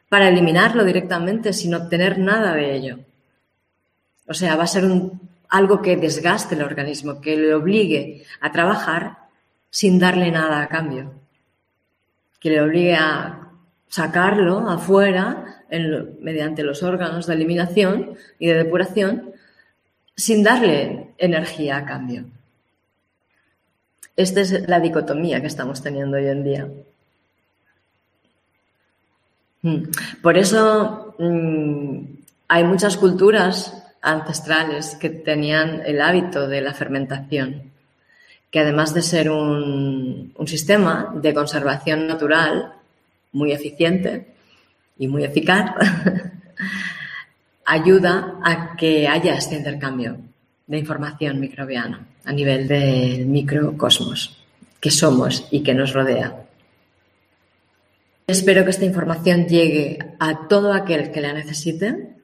para 0.10 0.28
eliminarlo 0.28 0.84
directamente 0.84 1.54
sin 1.54 1.74
obtener 1.74 2.20
nada 2.20 2.54
de 2.54 2.76
ello. 2.76 3.00
O 4.28 4.34
sea, 4.34 4.58
va 4.58 4.66
a 4.66 4.68
ser 4.68 4.84
un, 4.84 5.22
algo 5.48 5.82
que 5.82 5.96
desgaste 5.96 6.56
el 6.56 6.62
organismo, 6.62 7.22
que 7.22 7.38
le 7.38 7.54
obligue 7.54 8.26
a 8.42 8.52
trabajar 8.52 9.20
sin 9.70 10.00
darle 10.00 10.32
nada 10.32 10.64
a 10.64 10.68
cambio, 10.68 11.14
que 12.42 12.50
le 12.50 12.60
obligue 12.60 12.96
a 12.96 13.52
sacarlo 13.88 14.70
afuera 14.70 15.64
mediante 16.20 16.62
los 16.62 16.84
órganos 16.84 17.26
de 17.28 17.36
eliminación 17.36 18.18
y 18.38 18.48
de 18.48 18.56
depuración 18.56 19.25
sin 20.16 20.44
darle 20.44 21.10
energía 21.18 21.78
a 21.78 21.86
cambio. 21.86 22.26
Esta 24.16 24.42
es 24.42 24.68
la 24.68 24.80
dicotomía 24.80 25.42
que 25.42 25.48
estamos 25.48 25.82
teniendo 25.82 26.18
hoy 26.18 26.28
en 26.28 26.44
día. 26.44 26.68
Mm. 29.62 29.84
Por 30.22 30.38
eso 30.38 31.16
mm, 31.18 32.00
hay 32.48 32.64
muchas 32.64 32.96
culturas 32.98 33.84
ancestrales 34.02 34.96
que 34.96 35.10
tenían 35.10 35.82
el 35.86 36.00
hábito 36.00 36.48
de 36.48 36.62
la 36.62 36.74
fermentación, 36.74 37.72
que 38.52 38.60
además 38.60 38.94
de 38.94 39.02
ser 39.02 39.30
un, 39.32 40.32
un 40.38 40.48
sistema 40.48 41.12
de 41.16 41.34
conservación 41.34 42.08
natural 42.08 42.74
muy 43.34 43.52
eficiente 43.52 44.34
y 44.98 45.08
muy 45.08 45.26
eficaz, 45.26 45.72
ayuda 47.66 48.40
a 48.44 48.76
que 48.76 49.08
haya 49.08 49.36
este 49.36 49.56
intercambio 49.56 50.18
de 50.68 50.78
información 50.78 51.40
microbiana 51.40 52.08
a 52.24 52.32
nivel 52.32 52.68
del 52.68 53.26
microcosmos 53.26 54.38
que 54.80 54.92
somos 54.92 55.48
y 55.52 55.62
que 55.62 55.74
nos 55.74 55.94
rodea. 55.94 56.44
Espero 58.28 58.64
que 58.64 58.72
esta 58.72 58.86
información 58.86 59.48
llegue 59.48 60.00
a 60.20 60.48
todo 60.48 60.74
aquel 60.74 61.12
que 61.12 61.22
la 61.22 61.34
necesite 61.34 62.16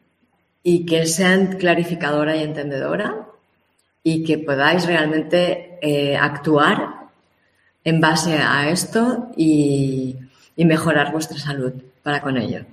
y 0.64 0.86
que 0.86 1.06
sea 1.06 1.50
clarificadora 1.58 2.36
y 2.36 2.44
entendedora 2.44 3.28
y 4.04 4.24
que 4.24 4.40
podáis 4.40 4.86
realmente 4.86 5.78
eh, 5.82 6.18
actuar 6.18 7.10
en 7.84 8.02
base 8.02 8.38
a 8.38 8.70
esto 8.70 9.32
y 9.36 10.18
mejorar 10.58 11.12
vuestra 11.12 11.40
salud 11.40 11.74
para 12.04 12.22
con 12.22 12.38
ello. 12.38 12.66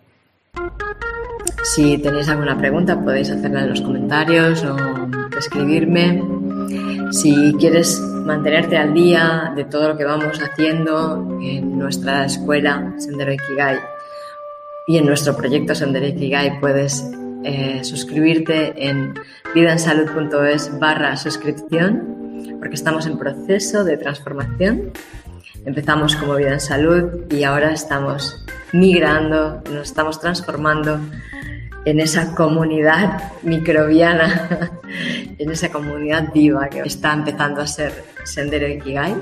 Si 1.75 1.99
tenéis 1.99 2.31
alguna 2.31 2.57
pregunta 2.57 2.99
podéis 2.99 3.31
hacerla 3.31 3.61
en 3.61 3.69
los 3.71 3.83
comentarios 3.83 4.65
o 4.65 4.75
escribirme. 5.39 6.23
Si 7.11 7.55
quieres 7.61 8.01
mantenerte 8.01 8.79
al 8.79 8.95
día 8.95 9.53
de 9.55 9.65
todo 9.65 9.89
lo 9.89 9.97
que 9.99 10.05
vamos 10.05 10.41
haciendo 10.41 11.39
en 11.43 11.79
nuestra 11.79 12.25
escuela 12.25 12.95
Sendero 12.97 13.35
Ikigai 13.35 13.79
y 14.87 14.97
en 14.97 15.05
nuestro 15.05 15.37
proyecto 15.37 15.75
Sendero 15.75 16.07
Ikigai 16.07 16.59
puedes 16.59 17.05
eh, 17.45 17.85
suscribirte 17.85 18.73
en 18.89 19.13
vidaensalud.es 19.55 20.79
barra 20.81 21.19
suscripción 21.19 22.57
porque 22.61 22.77
estamos 22.77 23.07
en 23.07 23.19
proceso 23.19 23.85
de 23.85 23.99
transformación. 23.99 24.91
Empezamos 25.67 26.17
como 26.17 26.37
Vida 26.37 26.55
en 26.55 26.61
Salud 26.61 27.31
y 27.31 27.43
ahora 27.45 27.73
estamos 27.73 28.43
migrando, 28.73 29.63
nos 29.71 29.89
estamos 29.89 30.19
transformando 30.19 30.99
en 31.89 32.01
esa 32.01 32.35
comunidad 32.35 33.33
microbiana, 33.43 34.71
en 35.39 35.51
esa 35.51 35.71
comunidad 35.71 36.33
viva 36.35 36.69
que 36.69 36.81
está 36.81 37.15
empezando 37.15 37.63
a 37.63 37.67
ser 37.67 38.05
Sendero 38.25 38.69
Ikigai. 38.69 39.15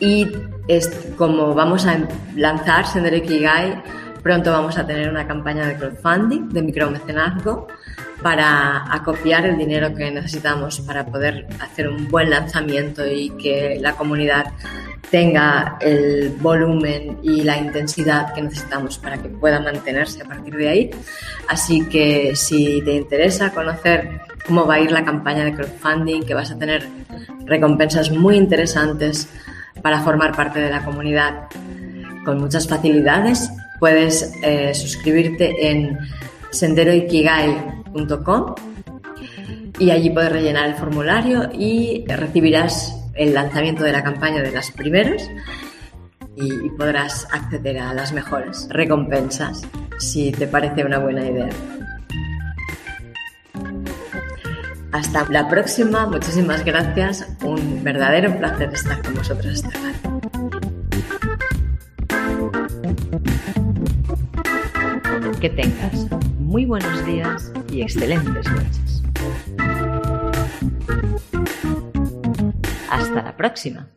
Y 0.00 0.32
es, 0.66 0.88
como 1.16 1.54
vamos 1.54 1.86
a 1.86 1.96
lanzar 2.34 2.86
Sendero 2.86 3.16
Ikigai, 3.16 3.82
pronto 4.20 4.50
vamos 4.50 4.78
a 4.78 4.86
tener 4.86 5.08
una 5.08 5.28
campaña 5.28 5.64
de 5.68 5.76
crowdfunding, 5.76 6.48
de 6.48 6.62
micromecenazgo, 6.62 7.68
para 8.20 8.92
acopiar 8.92 9.46
el 9.46 9.56
dinero 9.56 9.94
que 9.94 10.10
necesitamos 10.10 10.80
para 10.80 11.06
poder 11.06 11.46
hacer 11.60 11.88
un 11.88 12.08
buen 12.08 12.30
lanzamiento 12.30 13.06
y 13.06 13.30
que 13.30 13.78
la 13.80 13.92
comunidad 13.92 14.46
tenga 15.10 15.78
el 15.80 16.36
volumen 16.40 17.18
y 17.22 17.42
la 17.42 17.58
intensidad 17.58 18.34
que 18.34 18.42
necesitamos 18.42 18.98
para 18.98 19.18
que 19.18 19.28
pueda 19.28 19.60
mantenerse 19.60 20.22
a 20.22 20.26
partir 20.26 20.56
de 20.56 20.68
ahí. 20.68 20.90
Así 21.48 21.88
que 21.88 22.36
si 22.36 22.82
te 22.82 22.92
interesa 22.92 23.52
conocer 23.52 24.20
cómo 24.46 24.66
va 24.66 24.74
a 24.74 24.80
ir 24.80 24.90
la 24.90 25.04
campaña 25.04 25.44
de 25.44 25.54
crowdfunding, 25.54 26.22
que 26.22 26.34
vas 26.34 26.50
a 26.50 26.58
tener 26.58 26.86
recompensas 27.44 28.10
muy 28.10 28.36
interesantes 28.36 29.28
para 29.82 30.00
formar 30.00 30.36
parte 30.36 30.60
de 30.60 30.70
la 30.70 30.84
comunidad 30.84 31.48
con 32.24 32.38
muchas 32.38 32.68
facilidades, 32.68 33.50
puedes 33.78 34.32
eh, 34.42 34.74
suscribirte 34.74 35.70
en 35.70 35.98
senderoikigai.com 36.50 38.54
y 39.78 39.90
allí 39.90 40.10
puedes 40.10 40.32
rellenar 40.32 40.68
el 40.68 40.74
formulario 40.74 41.48
y 41.52 42.04
recibirás 42.08 42.97
el 43.18 43.34
lanzamiento 43.34 43.84
de 43.84 43.92
la 43.92 44.02
campaña 44.02 44.42
de 44.42 44.52
las 44.52 44.70
primeras 44.70 45.30
y, 46.36 46.70
podrás 46.70 47.26
acceder 47.32 47.78
a 47.80 47.92
las 47.92 48.12
mejores 48.12 48.68
recompensas 48.70 49.62
si 49.98 50.30
te 50.30 50.46
parece 50.46 50.84
una 50.84 50.98
buena 50.98 51.26
idea. 51.26 51.48
Hasta 54.92 55.28
la 55.30 55.48
próxima, 55.48 56.06
muchísimas 56.06 56.64
gracias, 56.64 57.28
un 57.42 57.82
verdadero 57.82 58.38
placer 58.38 58.70
estar 58.72 59.02
con 59.02 59.14
vosotros 59.14 59.54
esta 59.54 59.70
tarde. 59.70 59.98
Que 65.40 65.50
tengas 65.50 66.06
muy 66.38 66.64
buenos 66.64 67.04
días 67.04 67.52
y 67.70 67.82
excelentes 67.82 68.48
noches. 68.50 69.02
Hasta 72.90 73.22
la 73.22 73.36
próxima. 73.36 73.88